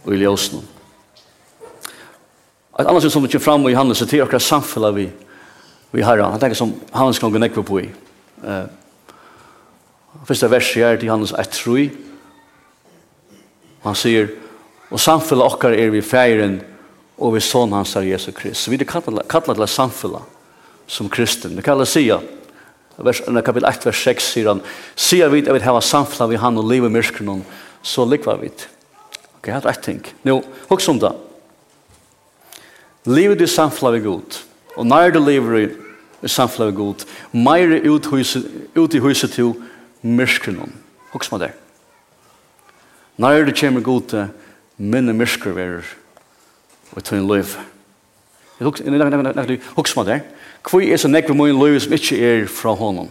og 0.04 0.14
i 0.14 0.20
ljósten. 0.20 0.73
Att 2.76 2.86
annars 2.86 3.12
som 3.12 3.22
kommer 3.22 3.38
fram 3.38 3.68
i 3.68 3.70
Johannes 3.70 3.98
så 3.98 4.06
till 4.06 4.22
akkurat 4.22 4.42
samfälla 4.42 4.90
vi 4.90 5.10
vi 5.90 6.02
har. 6.02 6.18
Han 6.18 6.40
tänker 6.40 6.54
som 6.54 6.74
han 6.90 7.12
kan 7.12 7.32
gå 7.32 7.38
näck 7.38 7.54
på 7.54 7.80
i. 7.80 7.90
Eh 8.46 8.64
Första 10.26 10.48
verset 10.48 10.82
är 10.82 10.96
till 10.96 11.06
Johannes 11.06 11.32
1:3. 11.32 11.90
Han 13.82 13.94
säger 13.94 14.28
och 14.88 15.00
samfälla 15.00 15.44
och 15.44 15.64
er 15.64 15.90
vi 15.90 16.02
färgen 16.02 16.60
og 17.16 17.34
vi 17.34 17.40
sånn 17.40 17.72
hans 17.72 17.94
herre 17.94 18.06
Jesus 18.06 18.34
Kristus. 18.34 18.68
Vi 18.68 18.76
er 18.76 18.84
kallar 18.84 19.54
til 19.54 19.68
samfunnet 19.68 20.22
som 20.86 21.08
kristen. 21.08 21.56
Det 21.56 21.62
kallar 21.62 21.84
sig 21.84 22.10
vers 22.96 23.20
kapitel 23.20 23.68
1, 23.68 23.86
vers 23.86 24.04
6 24.04 24.32
sier 24.32 24.48
han 24.48 24.62
sier 24.96 25.28
vi 25.28 25.44
at 25.48 25.54
vi 25.54 25.60
har 25.60 25.80
samfunnet 25.80 26.30
vi 26.30 26.36
han 26.36 26.58
och 26.58 26.64
i 26.86 26.88
myskron 26.88 27.44
så 27.82 28.04
likvar 28.04 28.36
vi. 28.36 28.50
Ok, 29.38 29.46
jeg 29.46 29.54
har 29.54 29.70
ett 29.70 29.82
ting. 29.82 30.02
Nå, 30.22 30.42
hur 30.68 30.78
som 30.78 30.98
det? 30.98 31.12
Livet 33.04 33.42
i 33.44 33.46
samfunnet 33.46 33.98
vi 33.98 34.06
god. 34.06 34.38
Og 34.76 34.86
når 34.86 35.10
du 35.12 35.20
lever 35.20 35.58
i 36.22 36.28
samfunnet 36.28 36.72
vi 36.72 36.76
god, 36.78 37.04
mer 37.32 37.74
ut, 37.84 38.08
ut 38.76 38.94
i 38.94 39.02
huset 39.04 39.32
til 39.32 39.52
myskrenom. 40.02 40.72
Hoks 41.12 41.32
med 41.32 41.44
det. 41.44 41.50
Når 43.16 43.44
du 43.44 43.52
kommer 43.60 43.84
god 43.84 44.08
til 44.08 44.26
minne 44.76 45.12
vi 45.12 45.60
er 45.60 45.84
og 46.94 47.04
til 47.04 47.18
en 47.18 47.28
liv. 47.28 47.44
Hoks 49.76 49.96
med 49.96 50.04
det. 50.04 50.20
Hvor 50.64 50.80
er 50.80 50.96
så 50.96 51.08
nekker 51.08 51.34
min 51.34 51.58
liv 51.58 51.80
som 51.80 51.92
ikke 51.92 52.18
er 52.18 52.46
fra 52.46 52.72
honom? 52.72 53.08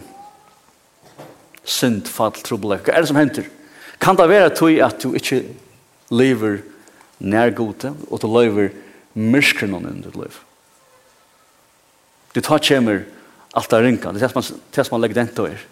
Sint, 1.64 2.08
fall, 2.08 2.32
trubbel. 2.32 2.74
Hva 2.76 2.92
er 2.92 3.00
det 3.00 3.08
som 3.08 3.16
henter? 3.16 3.44
Kan 4.00 4.16
det 4.16 4.28
være 4.28 4.50
at 4.84 5.02
du 5.02 5.14
ikke 5.14 5.44
lever 6.10 6.58
nær 7.20 7.54
gode 7.54 7.94
og 8.10 8.20
du 8.20 8.26
lever 8.26 8.68
nær 8.68 8.83
myrskren 9.14 9.72
noen 9.74 10.00
i 10.00 10.04
ditt 10.04 10.18
liv. 10.18 10.40
Du 12.34 12.40
tar 12.42 12.62
kjemer 12.62 13.04
alt 13.54 13.72
av 13.72 13.84
ringa. 13.84 14.12
Det 14.12 14.22
er 14.22 14.34
det 14.34 14.84
som 14.84 14.96
man 14.96 15.04
legger 15.04 15.20
den 15.20 15.30
til 15.30 15.52
er. 15.52 15.64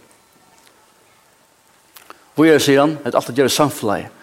Hvor 2.34 2.48
er 2.48 2.56
det, 2.56 2.64
sier 2.64 2.80
han, 2.80 2.96
at 3.04 3.16
alt 3.18 3.28
det 3.28 3.42
gjør 3.42 3.52
samfunnet. 3.52 4.20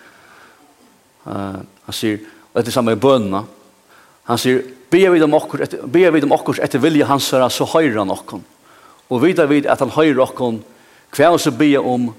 Uh, 1.27 1.60
han 1.86 1.95
sier, 1.95 2.23
og 2.49 2.62
dette 2.62 2.73
samme 2.73 2.95
i 2.95 2.99
bønene, 2.99 3.43
han 4.29 4.39
sier, 4.39 4.63
be 4.89 5.03
vi 5.12 5.19
dem 5.21 5.36
okkur, 5.38 5.62
etter, 5.65 5.84
bia 5.86 6.10
vid 6.13 6.25
okkur 6.25 6.62
etter 6.63 6.82
vilja 6.82 7.05
hans 7.10 7.27
herra, 7.34 7.49
så 7.49 7.67
høyre 7.69 7.99
han 7.99 8.13
okkur. 8.13 8.41
Og 9.10 9.21
vidar 9.21 9.49
vi 9.49 9.62
at 9.67 9.82
han 9.84 9.93
høyre 9.93 10.23
okkur, 10.25 10.62
hva 11.13 11.27
er 11.27 11.38
så 11.41 11.53
be 11.53 11.69
om, 11.77 12.10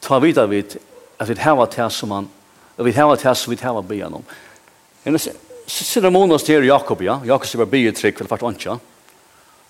ta 0.00 0.18
vidar 0.20 0.50
vi 0.50 0.62
at 0.64 1.28
vi 1.28 1.38
hava 1.40 1.66
til 1.70 1.90
som 1.92 2.12
han, 2.12 2.28
og 2.76 2.84
vi 2.88 2.94
hava 2.96 3.16
til 3.20 3.36
som 3.36 3.52
vi 3.52 3.60
hava 3.62 3.84
han 3.84 4.20
om. 4.20 4.28
Jeg 5.04 5.36
sier 5.66 5.88
Sidamonas 5.88 6.44
til 6.46 6.64
Jakob, 6.66 7.02
ja. 7.02 7.20
Jakob 7.26 7.48
sier 7.48 7.66
bare 7.66 7.92
trygg, 7.96 8.18
vel 8.20 8.30
fart 8.30 8.44
vantja. 8.44 8.78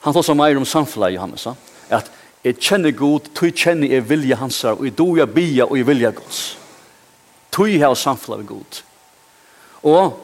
Han 0.02 0.14
tar 0.14 0.24
seg 0.26 0.38
mer 0.38 0.58
om 0.58 0.66
samfunnet 0.66 1.12
i 1.12 1.16
Johannes, 1.16 1.46
at 1.92 2.10
jeg 2.42 2.58
kjenner 2.58 2.94
god, 2.98 3.28
tog 3.38 3.54
kjenner 3.54 3.92
jeg 3.92 4.06
vilja 4.08 4.38
hans 4.40 4.58
her, 4.66 4.74
og 4.74 4.88
jeg 4.88 4.96
do 4.98 5.12
jeg 5.14 5.30
bia, 5.30 5.66
og 5.68 5.76
jeg 5.78 5.86
vilja 5.86 6.10
gods. 6.16 6.40
Tog 7.54 7.70
jeg 7.70 7.84
har 7.84 7.94
samfunnet 7.94 8.42
med 8.42 8.48
god. 8.48 8.80
Og 9.86 10.16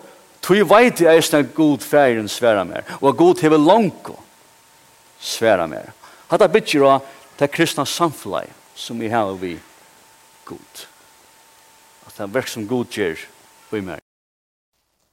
tog 0.42 0.64
veit 0.72 1.04
jeg 1.04 1.20
eisne 1.20 1.44
god 1.54 1.86
færen 1.86 2.30
sværa 2.30 2.64
mer, 2.66 2.88
og 2.98 3.16
god 3.16 3.44
heve 3.44 3.60
langko 3.62 4.16
sværa 5.20 5.68
mer. 5.70 5.92
Hatta 6.28 6.50
bytjer 6.50 6.88
av 6.88 7.06
det 7.38 7.52
kristna 7.54 7.86
samfunnet 7.86 8.50
som 8.74 8.98
vi 8.98 9.12
har 9.14 9.30
vi 9.38 9.54
god. 10.48 10.84
At 12.06 12.18
det 12.18 12.26
er 12.26 12.34
verk 12.34 12.50
som 12.50 12.66
god 12.66 12.90
gjør, 12.90 13.26
og 13.70 13.78
i 13.78 13.86
mer. 13.92 14.07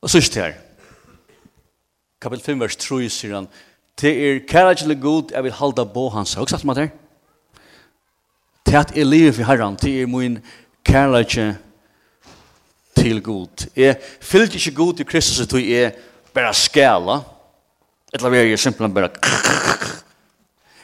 Og 0.01 0.09
sørst 0.09 0.35
her. 0.35 0.53
Kapitel 2.21 2.45
5, 2.45 2.59
vers 2.59 2.75
3, 2.75 3.09
sier 3.09 3.35
han, 3.35 3.47
Det 4.01 4.11
er 4.11 4.39
kærligelig 4.47 5.01
god, 5.01 5.31
jeg 5.31 5.43
vil 5.43 5.53
halda 5.53 5.83
bo 5.83 6.09
hans». 6.09 6.33
Har 6.33 6.45
du 6.45 6.49
sagt 6.49 6.63
om 6.65 6.75
det 6.75 6.89
her? 6.89 8.79
At 8.79 8.91
jeg 8.95 9.05
lever 9.05 9.31
for 9.31 9.43
herren, 9.43 9.77
det 9.81 10.01
er 10.01 10.07
min 10.07 10.39
kærligelig 10.83 11.55
til 12.95 13.23
god». 13.23 13.67
Jeg 13.75 13.97
fyllt 14.21 14.55
ikke 14.55 14.75
god 14.75 14.93
til 14.93 15.05
Kristus, 15.05 15.39
at 15.45 15.53
jeg 15.53 15.83
er 15.83 15.91
bare 16.33 16.53
skala. 16.53 17.19
Eller 18.13 18.29
vi 18.29 18.37
er 18.37 18.55
simpelthen 18.55 18.93
bare 18.93 19.09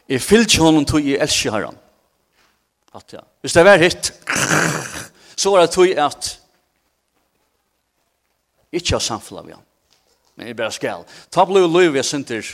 Jeg 0.10 0.21
fyllt 0.21 0.54
ikke 0.54 0.63
honom, 0.63 0.86
til 0.86 1.06
jeg 1.08 1.21
elsker 1.21 1.52
herren. 1.52 1.78
At 2.95 3.13
ja. 3.13 3.19
Hvis 3.41 3.54
det 3.54 3.67
er 3.67 3.78
hitt, 3.78 4.13
så 5.38 5.56
er 5.56 5.62
det 5.62 5.69
til 5.71 5.93
at 5.97 6.40
Ikke 8.71 8.95
av 8.95 9.03
samfunnet 9.03 9.47
vi 9.47 9.55
han. 9.55 9.65
Men 10.36 10.47
jeg 10.47 10.57
bare 10.57 10.73
skal. 10.73 11.03
Ta 11.29 11.45
blod 11.45 11.67
løy 11.69 11.91
vi 11.91 12.03
synder 12.03 12.47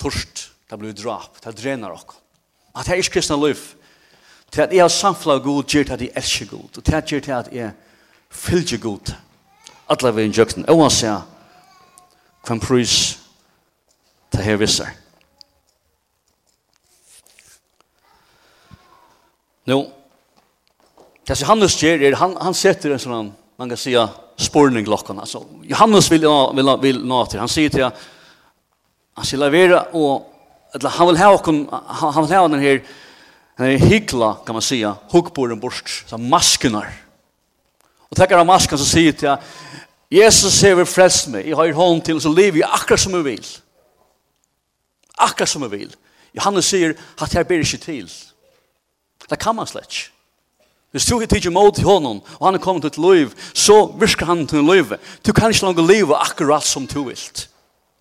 torst. 0.00 0.50
Ta 0.68 0.76
blod 0.80 0.96
drap. 0.98 1.40
Ta 1.40 1.52
drener 1.52 1.94
dere. 1.94 2.20
At 2.74 2.86
det 2.86 2.94
er 2.94 3.02
ikke 3.02 3.18
kristne 3.18 3.38
løy. 3.40 3.54
Til 4.52 4.62
at 4.62 4.72
jeg 4.72 4.84
har 4.84 4.92
samfunnet 4.92 5.42
god 5.42 5.64
gjør 5.64 5.88
til 5.88 5.96
at 5.96 6.02
jeg 6.04 6.12
elsker 6.16 6.50
god. 6.50 6.78
Og 6.78 6.84
til 6.84 6.94
at 6.94 7.12
gjør 7.12 7.20
til 7.20 7.38
at 7.38 7.52
jeg 7.52 7.72
fylger 8.30 8.82
god. 8.82 9.14
Alle 9.88 10.14
vi 10.14 10.24
en 10.24 10.36
jøkten. 10.36 10.68
Og 10.68 10.82
han 10.82 10.92
sier 10.92 11.24
hvem 12.44 12.60
prøys 12.60 12.98
ta 14.32 14.42
her 14.44 14.60
visser. 14.60 14.90
Nå, 19.64 19.78
det 21.24 21.38
som 21.38 21.48
Hannes 21.48 21.78
gjør 21.80 22.02
er, 22.04 22.16
han, 22.20 22.34
han 22.36 22.56
setter 22.56 22.92
en 22.92 23.00
sånn 23.00 23.30
man 23.56 23.68
kan 23.68 23.76
säga 23.76 24.08
spårning 24.36 24.84
lockan 24.84 25.26
så 25.26 25.44
Johannes 25.62 26.12
vill 26.12 26.26
vill 26.54 26.76
vill 26.82 27.04
nå 27.04 27.26
till. 27.26 27.38
Han 27.38 27.48
säger 27.48 27.70
till 27.70 27.90
han 29.14 29.24
ska 29.24 29.36
lavera 29.36 29.82
och 29.82 30.30
eller 30.74 30.88
han 30.88 31.06
vill 31.06 31.16
ha 31.16 31.38
kon 31.38 31.68
han 31.86 32.26
vill 32.26 32.36
ha 32.36 32.48
den 32.48 32.60
här 32.60 32.82
den 33.56 33.66
här 33.66 33.76
hyckla 33.76 34.34
kan 34.46 34.54
man 34.54 34.62
säga 34.62 34.96
hook 35.10 35.34
bort, 35.34 35.58
borst 35.58 36.08
så 36.08 36.18
maskenar 36.18 36.92
och 37.98 38.16
tackar 38.16 38.38
av 38.38 38.46
masken 38.46 38.78
så 38.78 38.84
säger 38.84 39.12
till 39.12 39.36
Jesus 40.08 40.60
ser 40.60 40.84
frälst 40.84 41.28
mig. 41.28 41.48
Jag 41.48 41.56
har 41.56 41.72
hon 41.72 42.00
till 42.00 42.20
så 42.20 42.28
lever 42.28 42.58
jag 42.58 42.70
akkurat 42.72 43.00
som 43.00 43.14
jag 43.14 43.22
vill. 43.22 43.44
Akkurat 45.16 45.48
som 45.48 45.62
jag 45.62 45.68
vill. 45.68 45.96
Johannes 46.32 46.66
säger 46.66 46.96
att 47.16 47.34
jag 47.34 47.46
ber 47.46 47.58
inte 47.58 47.78
till. 47.78 48.08
Det 49.28 49.36
kan 49.36 49.56
man 49.56 49.66
släcka. 49.66 50.13
Hvis 50.94 51.08
du 51.10 51.16
ikke 51.18 51.34
tidser 51.34 51.50
mot 51.50 51.78
honom, 51.82 52.20
og 52.38 52.46
han 52.46 52.54
er 52.54 52.62
kommet 52.62 52.84
til 52.84 52.92
et 52.92 52.98
liv, 53.02 53.30
så 53.50 53.80
virker 53.98 54.28
han 54.30 54.46
til 54.46 54.62
liv. 54.62 54.92
Du 55.26 55.32
kan 55.34 55.50
ikke 55.50 55.64
langt 55.66 55.80
leve 55.90 56.14
akkurat 56.14 56.62
som 56.62 56.86
du 56.86 57.02
vil. 57.08 57.22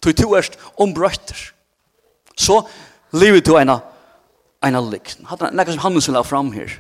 Du 0.04 0.10
er 0.10 0.14
to 0.14 0.36
erst 0.38 0.60
ombrøtter. 0.78 1.40
Så 2.38 2.62
lever 3.12 3.40
du 3.42 3.56
en 3.58 4.76
av 4.76 4.92
likten. 4.92 5.26
Hatt 5.26 5.42
er 5.42 5.56
nekka 5.58 5.74
som 5.74 5.82
Hannes 5.82 6.08
vil 6.08 6.20
ha 6.20 6.22
fram 6.22 6.52
her. 6.54 6.76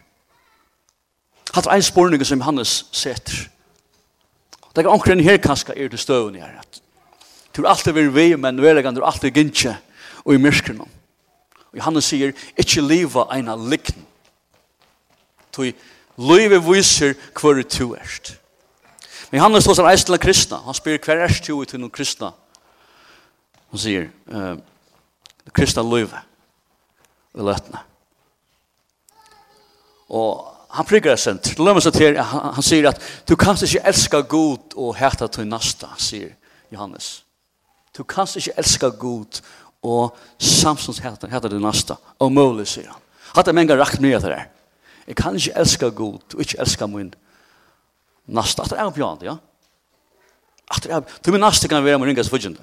Hatt 1.55 1.65
er 1.65 1.79
en 1.79 1.85
spårning 1.87 2.21
som 2.25 2.45
Hannes 2.45 2.85
setter. 2.91 3.47
Det 4.75 4.85
er 4.85 4.89
omkring 4.93 5.23
her 5.25 5.37
kanskje 5.41 5.73
er 5.73 5.89
til 5.89 5.99
støvende 5.99 6.45
her. 6.45 6.61
Du 7.57 7.63
er 7.63 7.69
alltid 7.69 7.93
ved 7.93 8.11
vi, 8.13 8.35
men 8.35 8.57
du 8.57 8.65
er 8.65 8.85
alltid 8.85 9.33
gynnskje 9.33 9.73
og 10.25 10.35
i 10.35 10.37
myrskrenom. 10.37 10.89
Og 11.73 11.81
Hannes 11.81 12.05
sier, 12.05 12.37
ikke 12.57 12.85
liva 12.85 13.25
en 13.33 13.49
av 13.49 13.65
likten. 13.65 14.05
Du 15.57 15.63
er 15.63 15.73
Løyve 16.17 16.59
viser 16.61 17.15
hver 17.33 17.63
du 17.63 17.95
erst. 17.95 18.35
Men 19.31 19.41
han 19.41 19.55
er 19.55 19.63
så 19.65 19.73
som 19.73 19.87
eisla 19.89 20.17
kristna. 20.21 20.59
Han 20.61 20.77
spyr 20.77 20.99
hver 21.01 21.23
erst 21.25 21.47
du 21.47 21.63
til 21.65 21.81
noen 21.81 21.91
kristna. 21.93 22.31
Han 23.73 23.81
sier, 23.81 24.11
uh, 24.29 24.59
kristna 25.53 25.81
løyve 25.81 26.19
i 27.33 27.41
løtene. 27.41 27.81
Og 30.13 30.53
han 30.73 30.85
prigger 30.85 31.17
sent. 31.17 31.55
Lømmer 31.57 31.81
seg 31.81 31.97
til, 31.97 32.17
han, 32.21 32.53
han 32.53 32.65
sier 32.65 32.91
at 32.91 33.01
du 33.29 33.35
kan 33.39 33.57
ikke 33.57 33.81
elska 33.89 34.21
god 34.29 34.77
og 34.77 34.95
heta 34.97 35.27
til 35.33 35.49
nasta, 35.49 35.89
sier 35.97 36.35
Johannes. 36.73 37.23
Du 37.97 38.03
kan 38.05 38.29
ikke 38.29 38.53
elska 38.57 38.89
god 39.01 39.41
og 39.83 40.13
samsons 40.37 41.01
heta, 41.03 41.29
heta 41.29 41.49
til 41.49 41.61
nasta. 41.61 41.97
Og 42.21 42.31
mulig, 42.33 42.67
sier 42.69 42.89
han. 42.93 43.01
Hatt 43.33 43.49
er 43.49 43.57
menga 43.57 43.77
rakt 43.77 44.01
mye 44.01 44.21
til 44.21 44.33
det. 44.33 44.43
Jeg 45.07 45.15
kan 45.15 45.35
ikke 45.35 45.51
elske 45.59 45.91
Gud, 45.91 46.19
og 46.33 46.39
ikke 46.39 46.59
elske 46.59 46.87
min 46.87 47.13
nasta. 48.27 48.61
At 48.61 48.69
det 48.69 48.79
er 48.79 48.89
bjørn, 48.89 49.17
ja? 49.23 49.35
At 50.71 50.83
det 50.83 50.91
er 50.91 50.99
bjørn. 50.99 51.23
Til 51.23 51.33
min 51.33 51.39
nasta 51.39 51.67
kan 51.67 51.83
være 51.83 51.99
min 51.99 52.07
ringas 52.07 52.29
fudgjende. 52.29 52.59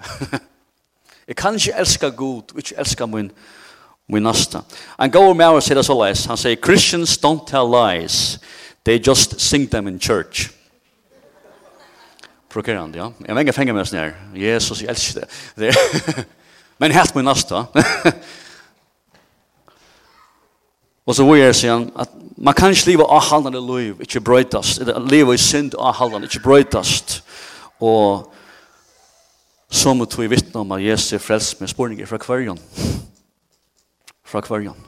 jeg 1.28 1.36
kan 1.36 1.54
ikke 1.54 1.74
elske 1.78 2.10
Gud, 2.10 2.42
og 2.52 2.58
ikke 2.58 2.74
elske 2.78 3.06
min, 3.06 3.30
min 4.08 4.22
nasta. 4.22 4.60
En 5.02 5.10
god 5.10 5.34
med 5.34 5.46
og 5.46 5.62
sier 5.62 5.76
det 5.76 5.84
så 5.86 5.96
leis. 6.04 6.24
Han 6.24 6.36
sier, 6.36 6.56
Christians 6.56 7.18
don't 7.18 7.46
tell 7.46 7.68
lies. 7.68 8.38
They 8.84 8.98
just 9.06 9.40
sing 9.40 9.70
them 9.70 9.88
in 9.88 10.00
church. 10.00 10.50
Prokerande, 12.50 12.98
ja. 12.98 13.08
Jeg 13.28 13.36
venger 13.36 13.52
fenger 13.52 13.74
med 13.74 13.82
oss 13.82 13.92
nær. 13.92 14.10
Jesus, 14.34 14.80
jeg 14.82 14.88
elsker 14.90 15.20
det. 15.56 15.76
Men 16.80 16.92
helt 16.92 17.14
min 17.14 17.24
nasta. 17.24 17.64
Og 21.06 21.14
så 21.14 21.24
vil 21.26 21.40
jeg 21.40 21.54
si 21.54 21.66
han 21.66 21.90
at 21.98 22.08
Man 22.40 22.56
kan 22.56 22.72
ikke 22.72 22.86
leve 22.94 23.04
avhaldende 23.04 23.60
liv, 23.60 23.98
ikke 24.00 24.20
brøytast. 24.24 24.80
Leve 25.10 25.34
i 25.34 25.40
synd 25.40 25.74
avhaldende, 25.76 26.24
ikke 26.24 26.40
brøytast. 26.40 27.18
Og 27.80 28.32
så 29.70 29.92
må 29.94 30.06
vi 30.16 30.30
vittne 30.32 30.62
om 30.62 30.72
at 30.72 30.82
er 30.82 31.18
frelst 31.20 31.60
med 31.60 31.68
spørninger 31.68 32.06
fra 32.06 32.18
kvarjon. 32.18 32.60
Fra 34.24 34.40
kvarjon. 34.40 34.86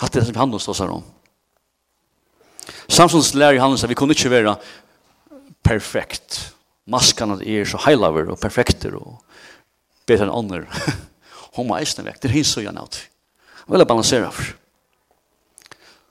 Hatt 0.00 0.14
det 0.14 0.26
som 0.26 0.36
han 0.36 0.50
hos 0.50 0.66
oss 0.68 0.82
her 0.82 0.90
om. 0.90 1.04
Samsons 2.88 3.34
lærer 3.34 3.60
han 3.62 3.72
at 3.72 3.88
vi 3.88 3.94
kunne 3.94 4.16
ikke 4.16 4.30
være 4.30 4.56
perfekt. 5.62 6.54
Maskan 6.90 7.38
er 7.38 7.64
så 7.64 7.78
heilaver 7.86 8.34
og 8.34 8.40
perfekter 8.42 8.98
og 8.98 9.22
bedre 10.06 10.26
enn 10.26 10.34
ånder. 10.34 10.66
Hon 11.54 11.70
må 11.70 11.78
eisne 11.78 12.04
vekk. 12.04 12.18
Det 12.20 12.32
er 12.32 12.38
hins 12.40 12.56
og 12.58 12.66
gjerne 12.66 12.82
alt. 12.82 13.00
Vel 13.68 13.78
vil 13.78 13.88
balansere 13.88 14.32
for. 14.34 14.63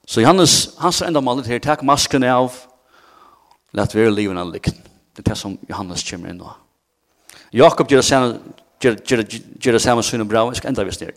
Så 0.08 0.22
Johannes, 0.22 0.74
hans 0.80 1.02
enda 1.02 1.22
målet 1.24 1.48
her, 1.48 1.62
takk 1.64 1.84
masken 1.88 2.26
av, 2.28 2.58
let 3.72 3.96
være 3.96 4.12
livet 4.12 4.38
av 4.38 4.52
likten. 4.52 4.82
Det 5.14 5.24
er 5.24 5.30
det 5.32 5.38
som 5.40 5.56
Johannes 5.70 6.04
kommer 6.08 6.32
inn 6.34 6.42
nå. 6.42 6.50
Jakob 7.54 7.90
gjør 7.90 8.02
det 8.02 9.82
samme 9.82 10.04
syne 10.04 10.26
bra, 10.28 10.44
jeg 10.50 10.60
skal 10.60 10.74
enda 10.74 10.86
vise 10.88 11.06
det. 11.06 11.14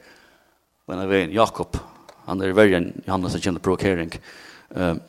Men 0.87 1.03
jeg 1.03 1.11
vet, 1.11 1.35
Jakob, 1.35 1.79
han 2.29 2.42
er 2.42 2.55
verre 2.55 2.79
enn 2.79 2.92
Johannes, 3.07 3.35
han 3.35 3.42
kjenner 3.42 3.64
provokering. 3.64 4.12
Um, 4.77 5.01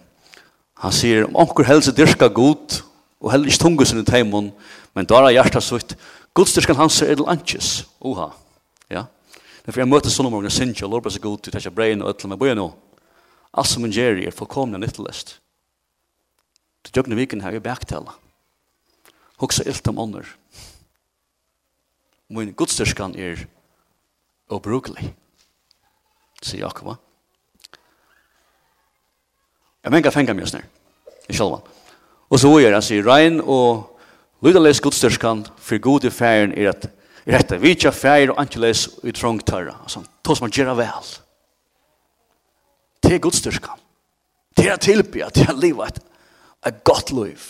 han 0.82 0.96
sier, 0.96 1.28
om 1.28 1.38
onker 1.44 1.68
helse 1.68 1.94
dyrka 1.94 2.32
god, 2.34 2.80
og 3.22 3.32
heller 3.34 3.52
ikke 3.52 3.62
tunge 3.62 3.86
sin 3.86 4.02
i 4.02 4.08
teimen, 4.08 4.50
men 4.98 5.10
da 5.10 5.22
er 5.26 5.36
hjertet 5.36 5.66
sutt, 5.66 5.96
godstyrskan 6.38 6.80
hans 6.80 6.98
er 7.04 7.14
edel 7.14 7.30
anches, 7.30 7.84
oha. 8.02 8.32
Ja? 8.94 9.06
Derfor 9.66 9.84
jeg 9.84 9.92
møter 9.92 10.14
sånne 10.14 10.32
morgen, 10.32 10.48
morgenen, 10.48 10.54
jeg 10.54 10.58
synes 10.58 10.78
ikke, 10.78 10.86
jeg 10.86 10.94
lover 10.96 11.14
seg 11.14 11.26
god, 11.28 11.40
jeg 11.46 11.54
tar 11.54 11.66
ikke 11.66 11.78
brein 11.78 12.02
og 12.02 12.14
ødel, 12.14 12.32
men 12.32 12.42
bøy 12.42 12.54
nå. 12.58 12.70
Alt 13.58 13.72
som 13.72 13.86
en 13.86 13.94
gjør 13.94 14.22
er 14.22 14.36
fullkomne 14.36 14.80
nyttelest. 14.82 15.40
Det 16.86 16.94
døgne 16.96 17.18
viken 17.18 17.42
her 17.42 17.58
er 17.58 17.64
bæktale. 17.64 18.14
Hoksa 19.42 19.66
ilt 19.66 19.88
om 19.90 20.00
ånder. 20.00 20.30
Min 22.30 22.54
godstyrskan 22.54 23.16
er 23.16 23.46
obrukelig, 24.52 25.14
sier 26.42 26.66
Jakob. 26.66 26.98
Jeg 29.84 29.94
mener 29.94 30.12
fengar 30.12 30.36
meg 30.36 30.50
snart, 30.50 30.68
i 31.32 31.36
sjalvan. 31.36 31.64
Og 32.28 32.42
så 32.42 32.52
er 32.60 32.76
han 32.76 32.84
sier, 32.84 33.06
rein 33.08 33.40
og 33.40 34.00
lydales 34.44 34.82
godstyrskan 34.84 35.46
for 35.56 35.80
god 35.80 36.10
i 36.10 36.12
færen 36.12 36.52
er 36.58 36.74
at 36.74 36.90
rette 37.28 37.60
vitja 37.64 37.94
færen 37.96 38.34
og 38.34 38.42
antiles 38.42 38.90
i 39.04 39.16
trångtarra. 39.16 39.78
Altså, 39.84 40.04
to 40.24 40.36
som 40.36 40.50
han 40.50 40.56
gjør 40.56 40.76
vel 40.76 41.16
til 43.08 43.22
gudstyrka, 43.24 43.78
til 44.58 44.74
å 44.74 44.82
tilbe, 44.82 45.30
til 45.34 45.52
å 45.52 45.56
leve 45.58 45.88
et, 45.88 46.00
et 46.68 46.84
godt 46.88 47.14
liv, 47.16 47.46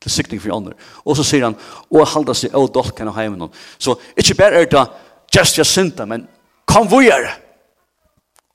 til 0.00 0.12
sikning 0.12 0.40
for 0.42 0.56
andre. 0.56 0.76
Og 1.04 1.16
så 1.18 1.24
sier 1.26 1.46
han, 1.48 1.56
og 1.90 2.08
halda 2.08 2.36
seg 2.36 2.54
av 2.56 2.68
dolken 2.74 3.10
og 3.10 3.16
heimen. 3.16 3.48
Så 3.78 3.96
ikke 4.16 4.36
bare 4.38 4.62
er 4.62 4.70
det 4.70 4.84
just 5.34 5.58
jeg 5.58 5.68
synda, 5.68 6.06
men 6.08 6.26
kom 6.68 6.88
vi 6.90 7.08
er, 7.12 7.32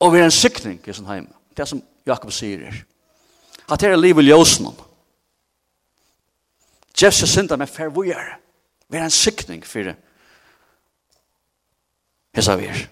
og 0.00 0.12
vi 0.12 0.20
er 0.20 0.28
en 0.28 0.34
sikning 0.34 0.80
i 0.84 0.94
sin 0.94 1.08
heim. 1.08 1.28
Det 1.56 1.64
er 1.64 1.70
som 1.70 1.82
Jakob 2.06 2.32
sier 2.34 2.66
her. 2.66 2.82
At 3.66 3.80
det 3.80 3.90
er 3.90 3.98
livet 3.98 4.26
i 4.26 4.30
ljøsen. 4.30 4.68
Just 6.96 7.24
jeg 7.24 7.30
synda, 7.32 7.56
men 7.56 7.68
fer 7.68 7.90
vi. 7.94 8.12
Vi 8.86 8.98
er 8.98 9.08
en 9.08 9.14
sikning 9.14 9.64
for 9.66 9.88
det. 9.88 9.96
Jeg 12.36 12.58
vi 12.60 12.68
er. 12.68 12.84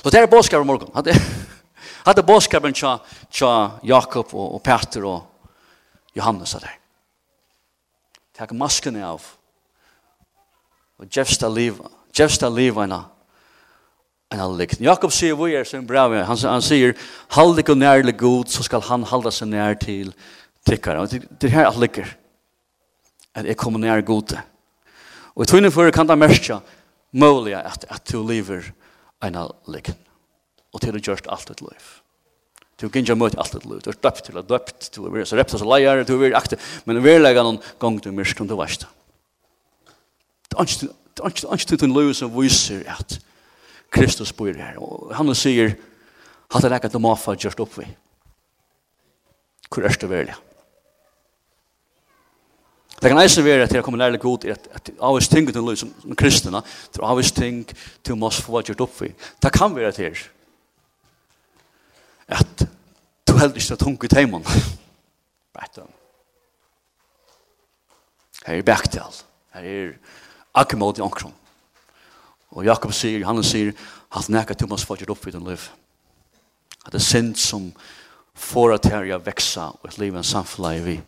Og 0.00 0.08
det 0.12 0.20
er 0.20 0.30
bådskapen 0.30 0.66
morgon. 0.66 0.90
Hadde, 0.94 1.14
hadde 2.08 2.26
bådskapen 2.26 2.74
tja, 2.74 2.96
tja 3.30 3.52
Jakob 3.84 4.32
og, 4.34 4.54
og 4.56 4.62
Peter 4.64 5.04
og 5.06 5.20
Johannes 6.16 6.56
der. 6.56 6.78
Takk 8.38 8.54
masken 8.56 8.96
av. 9.04 9.24
Og 10.98 11.08
Jefsta 11.16 11.50
liva. 11.52 11.90
Jefsta 12.16 12.48
liva 12.48 12.86
enn 12.86 12.96
enn 14.32 14.40
alle. 14.40 14.66
Jakob 14.80 15.12
sier 15.12 15.36
vi 15.36 15.56
er 15.56 15.66
som 15.68 15.84
brev. 15.86 16.14
Han, 16.24 16.38
han 16.48 16.64
sier, 16.64 16.94
halde 17.36 17.62
ikke 17.62 17.76
nærlig 17.76 18.16
god, 18.20 18.48
så 18.48 18.64
skal 18.64 18.84
han 18.88 19.04
halda 19.08 19.32
seg 19.34 19.50
nær 19.52 19.76
til 19.80 20.12
tikkare. 20.68 21.02
Og 21.02 21.12
det, 21.12 21.26
det 21.36 21.50
er 21.50 21.58
her 21.58 21.68
at 21.68 21.80
likker. 21.80 22.14
At 23.36 23.48
jeg 23.48 23.58
kommer 23.60 23.80
nær 23.82 24.00
gode. 24.04 24.40
Og 25.36 25.44
i 25.44 25.50
tøyne 25.50 25.72
for 25.72 25.88
kan 25.92 26.08
det 26.08 26.18
merke 26.20 26.60
mulig 27.12 27.54
at, 27.56 27.84
at 27.88 28.04
du 28.08 28.20
lever 28.24 28.72
ena 29.22 29.46
likken. 29.70 29.98
Og 30.72 30.80
til 30.80 30.96
du 30.96 31.02
gjørst 31.02 31.28
alt 31.30 31.50
ditt 31.50 31.62
liv. 31.64 31.88
Du 32.80 32.88
kan 32.88 33.04
ikke 33.04 33.18
møte 33.18 33.38
alt 33.40 33.54
ditt 33.54 33.66
liv. 33.68 33.80
Du 33.84 33.90
er 33.92 34.00
døpt 34.02 34.24
til 34.26 34.38
å 34.40 34.44
døpt, 34.46 34.88
du 34.94 35.04
er 35.06 35.28
så 35.28 35.38
rept 35.38 35.54
og 35.54 35.62
så 35.62 35.68
leier, 35.68 36.02
du 36.08 36.14
er 36.18 36.36
aktiv. 36.38 36.58
Men 36.88 37.02
vi 37.04 37.14
er 37.14 37.22
legger 37.22 37.46
noen 37.46 37.60
gang 37.82 38.00
du 38.02 38.10
mørk 38.14 38.42
om 38.42 38.48
du 38.50 38.56
veist. 38.58 38.86
Det 40.52 40.58
er 40.58 41.32
ikke 41.32 41.68
til 41.68 41.80
din 41.84 41.94
liv 41.94 42.12
som 42.16 42.32
viser 42.34 42.82
at 42.90 43.18
Kristus 43.92 44.32
bor 44.32 44.52
her. 44.52 44.80
Og 44.82 45.12
han 45.16 45.34
sier, 45.36 45.76
hatt 46.52 46.64
er 46.64 46.78
ikke 46.78 46.90
at 46.90 46.96
du 46.96 47.02
må 47.02 47.14
få 47.16 47.36
gjørst 47.36 47.60
opp 47.62 47.76
vi. 47.78 47.86
Hvor 49.72 49.86
er 49.88 49.96
det 50.00 50.10
veldig? 50.10 50.34
Det 53.02 53.10
kan 53.10 53.18
eisen 53.18 53.44
være 53.44 53.64
at 53.64 53.72
jeg 53.74 53.82
kommer 53.82 53.98
lærlig 53.98 54.20
god 54.20 54.44
i 54.44 54.50
at 54.54 54.90
avvis 55.02 55.28
ting 55.28 55.48
til 55.50 55.64
liv 55.66 55.76
som 55.76 55.90
kristna, 56.16 56.60
til 56.92 57.02
avvis 57.02 57.32
ting 57.32 57.64
til 58.04 58.16
mås 58.16 58.38
få 58.40 58.62
gjort 58.62 58.80
opp 58.80 58.90
oppfri. 58.90 59.08
Det 59.42 59.52
kan 59.52 59.74
være 59.74 59.92
til 59.92 60.18
at 62.28 62.62
du 63.28 63.34
heldig 63.36 63.58
ikke 63.58 63.72
er 63.74 63.76
tung 63.76 64.04
i 64.04 64.08
teimen. 64.08 64.46
Bættan. 65.58 65.90
Her 68.46 68.54
er 68.54 68.62
bæktal. 68.62 69.18
Her 69.54 69.60
er 69.62 69.92
akkemod 70.54 70.98
i 70.98 71.00
omkron. 71.00 71.34
Og 72.50 72.64
Jakob 72.64 72.92
sier, 72.92 73.26
han 73.26 73.42
sier, 73.42 73.72
at 74.14 74.28
nekka 74.28 74.54
til 74.54 74.68
mås 74.68 74.84
få 74.86 74.96
gjort 75.00 75.16
opp 75.16 75.26
i 75.26 75.34
den 75.34 75.48
liv. 75.48 75.70
At 76.86 76.92
det 76.92 77.00
er 77.00 77.10
synd 77.10 77.34
som 77.34 77.72
får 78.34 78.74
at 78.74 78.86
her 78.86 79.10
jeg 79.10 79.26
veksa 79.26 79.72
og 79.72 79.88
et 79.88 79.98
liv 79.98 80.14
en 80.14 80.24
samfunn 80.24 80.84
vi 80.84 81.00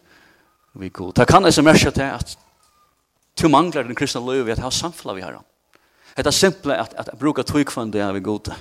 vi 0.75 0.89
god. 0.89 1.15
Det 1.15 1.27
kan 1.29 1.45
jeg 1.45 1.65
merke 1.65 1.91
til 1.91 2.03
at 2.03 2.39
du 3.43 3.49
mangler 3.49 3.83
den 3.83 3.95
kristne 3.95 4.23
løy 4.23 4.49
at 4.51 4.59
ha 4.59 4.71
samfunn 4.71 5.17
vi 5.17 5.23
har. 5.23 5.41
Det 6.17 6.27
er 6.27 6.31
simpelt 6.31 6.75
at, 6.75 6.95
at 6.99 7.09
jeg 7.13 7.19
bruker 7.19 7.43
tøykvandet 7.43 8.03
av 8.03 8.15
vi 8.15 8.21
god. 8.21 8.53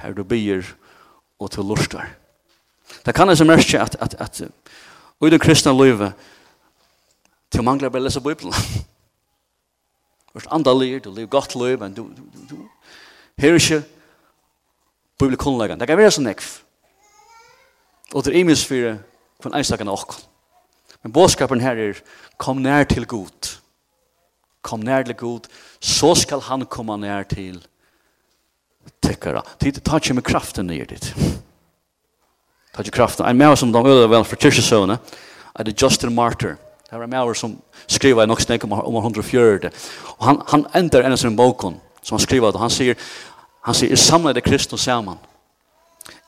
Her 0.00 0.12
du 0.12 0.24
byr 0.24 0.64
og 1.38 1.50
til 1.50 1.64
lortvar. 1.64 2.08
Det 3.06 3.14
kan 3.14 3.28
jeg 3.28 3.36
til 3.36 3.76
at, 3.76 3.96
at, 4.00 4.14
at 4.20 4.40
i 5.24 5.30
den 5.30 5.40
kristne 5.40 5.72
løy 5.72 6.10
du 7.54 7.62
mangler 7.62 7.88
bare 7.88 8.02
lese 8.02 8.20
Bibelen. 8.20 8.52
Du 10.34 10.40
er 10.40 10.50
andalig, 10.50 11.04
du 11.04 11.12
lever 11.14 11.28
godt 11.28 11.54
løy, 11.54 11.76
men 11.78 11.94
du, 11.94 12.02
du, 12.02 12.22
du, 12.34 12.56
du. 12.56 12.68
her 13.38 13.48
er 13.48 13.54
ikke 13.54 13.84
Bibelen 15.18 15.78
Det 15.80 15.86
kan 15.86 15.98
være 15.98 16.10
sånn 16.10 16.26
ekv. 16.26 16.48
Og 18.14 18.24
det 18.24 18.32
er 18.32 18.40
imens 18.40 18.64
for 18.66 18.98
for 19.44 19.52
en 19.52 19.60
enstakken. 19.60 19.90
Men 21.04 21.12
bådskapen 21.12 21.60
her 21.60 21.76
er, 21.76 22.00
kom 22.40 22.62
nær 22.64 22.84
til 22.88 23.06
Gud. 23.06 23.50
Kom 24.64 24.80
nær 24.80 25.02
til 25.04 25.16
Gud, 25.16 25.48
så 25.80 26.14
skal 26.16 26.40
han 26.40 26.64
komme 26.66 26.96
nær 26.98 27.22
til 27.28 27.60
tekkere. 29.04 29.42
Det 29.60 29.82
tar 29.84 30.00
ikke 30.00 30.14
med 30.16 30.24
kraften 30.24 30.66
ned 30.66 30.86
dit. 30.88 31.12
Det 31.14 32.72
tar 32.72 32.84
ikke 32.86 32.96
kraften. 32.96 33.26
En 33.28 33.36
mer 33.36 33.54
som 33.54 33.72
de 33.72 33.78
øde 33.78 34.10
vel 34.10 34.24
for 34.24 34.36
kyrkjesøvende, 34.36 34.98
er 35.54 35.62
det 35.62 35.82
Justin 35.82 36.14
Martyr. 36.14 36.56
Det 36.90 36.98
var 36.98 37.04
en 37.04 37.10
mer 37.10 37.32
som 37.34 37.58
skriver 37.88 38.22
i 38.22 38.26
nok 38.26 38.40
snakk 38.40 38.64
om 38.64 38.96
140. 38.96 39.70
Og 40.18 40.24
han, 40.26 40.42
han 40.48 40.66
ender 40.74 41.04
en 41.04 41.12
av 41.12 41.16
sin 41.20 41.36
boken, 41.36 41.80
som 42.02 42.16
han 42.16 42.22
skriver, 42.22 42.52
og 42.52 42.60
han 42.60 42.70
sier, 42.70 42.96
han 43.64 43.74
sier, 43.74 43.90
jeg 43.90 43.98
samler 43.98 44.32
det 44.32 44.44
kristne 44.44 44.78
sammen. 44.78 45.18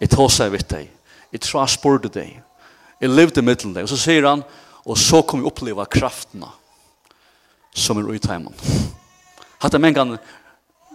Jeg 0.01 0.11
tåser 0.11 0.53
vidt 0.53 0.69
deg. 0.71 0.91
Jeg 1.33 1.41
tror 1.41 1.63
jeg 1.63 1.77
spør 1.77 1.99
deg. 2.09 2.43
Jeg 3.01 3.13
levde 3.13 3.41
i 3.41 3.45
middelen 3.45 3.75
det. 3.75 3.85
Og 3.85 3.93
så 3.93 3.99
sier 4.01 4.27
han, 4.29 4.45
og 4.87 4.99
så 4.99 5.23
kom 5.27 5.43
jeg 5.43 5.51
oppleva 5.51 5.87
kraftene 5.91 6.49
som 7.77 7.99
er 8.01 8.09
ute 8.09 8.31
hjemme. 8.31 8.53
Hatt 9.61 9.75
jeg 9.75 9.83
mengan 9.83 10.17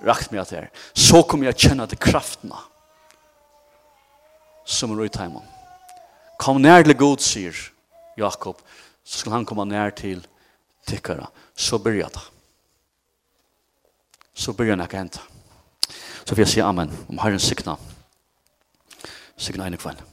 rakt 0.06 0.32
meg 0.34 0.48
til 0.50 0.64
her. 0.64 0.70
Så 0.98 1.22
kom 1.30 1.44
jeg 1.46 1.58
kjenne 1.60 1.88
til 1.90 2.02
kraftene 2.02 2.58
som 4.66 4.94
er 4.94 5.06
ute 5.06 5.22
hjemme. 5.22 5.44
Kom 6.42 6.62
nær 6.62 6.86
til 6.86 6.98
god, 6.98 7.22
sier 7.22 7.58
Jakob, 8.18 8.62
så 9.06 9.22
skal 9.22 9.36
han 9.38 9.46
komme 9.46 9.68
nær 9.70 9.94
til 9.94 10.24
tikkere. 10.90 11.28
Så 11.56 11.78
börjar 11.78 12.10
det. 12.10 12.24
Så 14.34 14.54
börjar 14.54 14.76
det 14.76 14.90
ikke. 14.90 15.22
Så 16.26 16.36
vil 16.36 16.46
jeg 16.46 16.54
si 16.54 16.62
amen 16.62 16.90
om 17.10 17.20
Herren 17.20 17.40
sikna. 17.40 17.76
Sikna 19.38 19.68
en 19.68 19.78
kvann. 19.78 20.11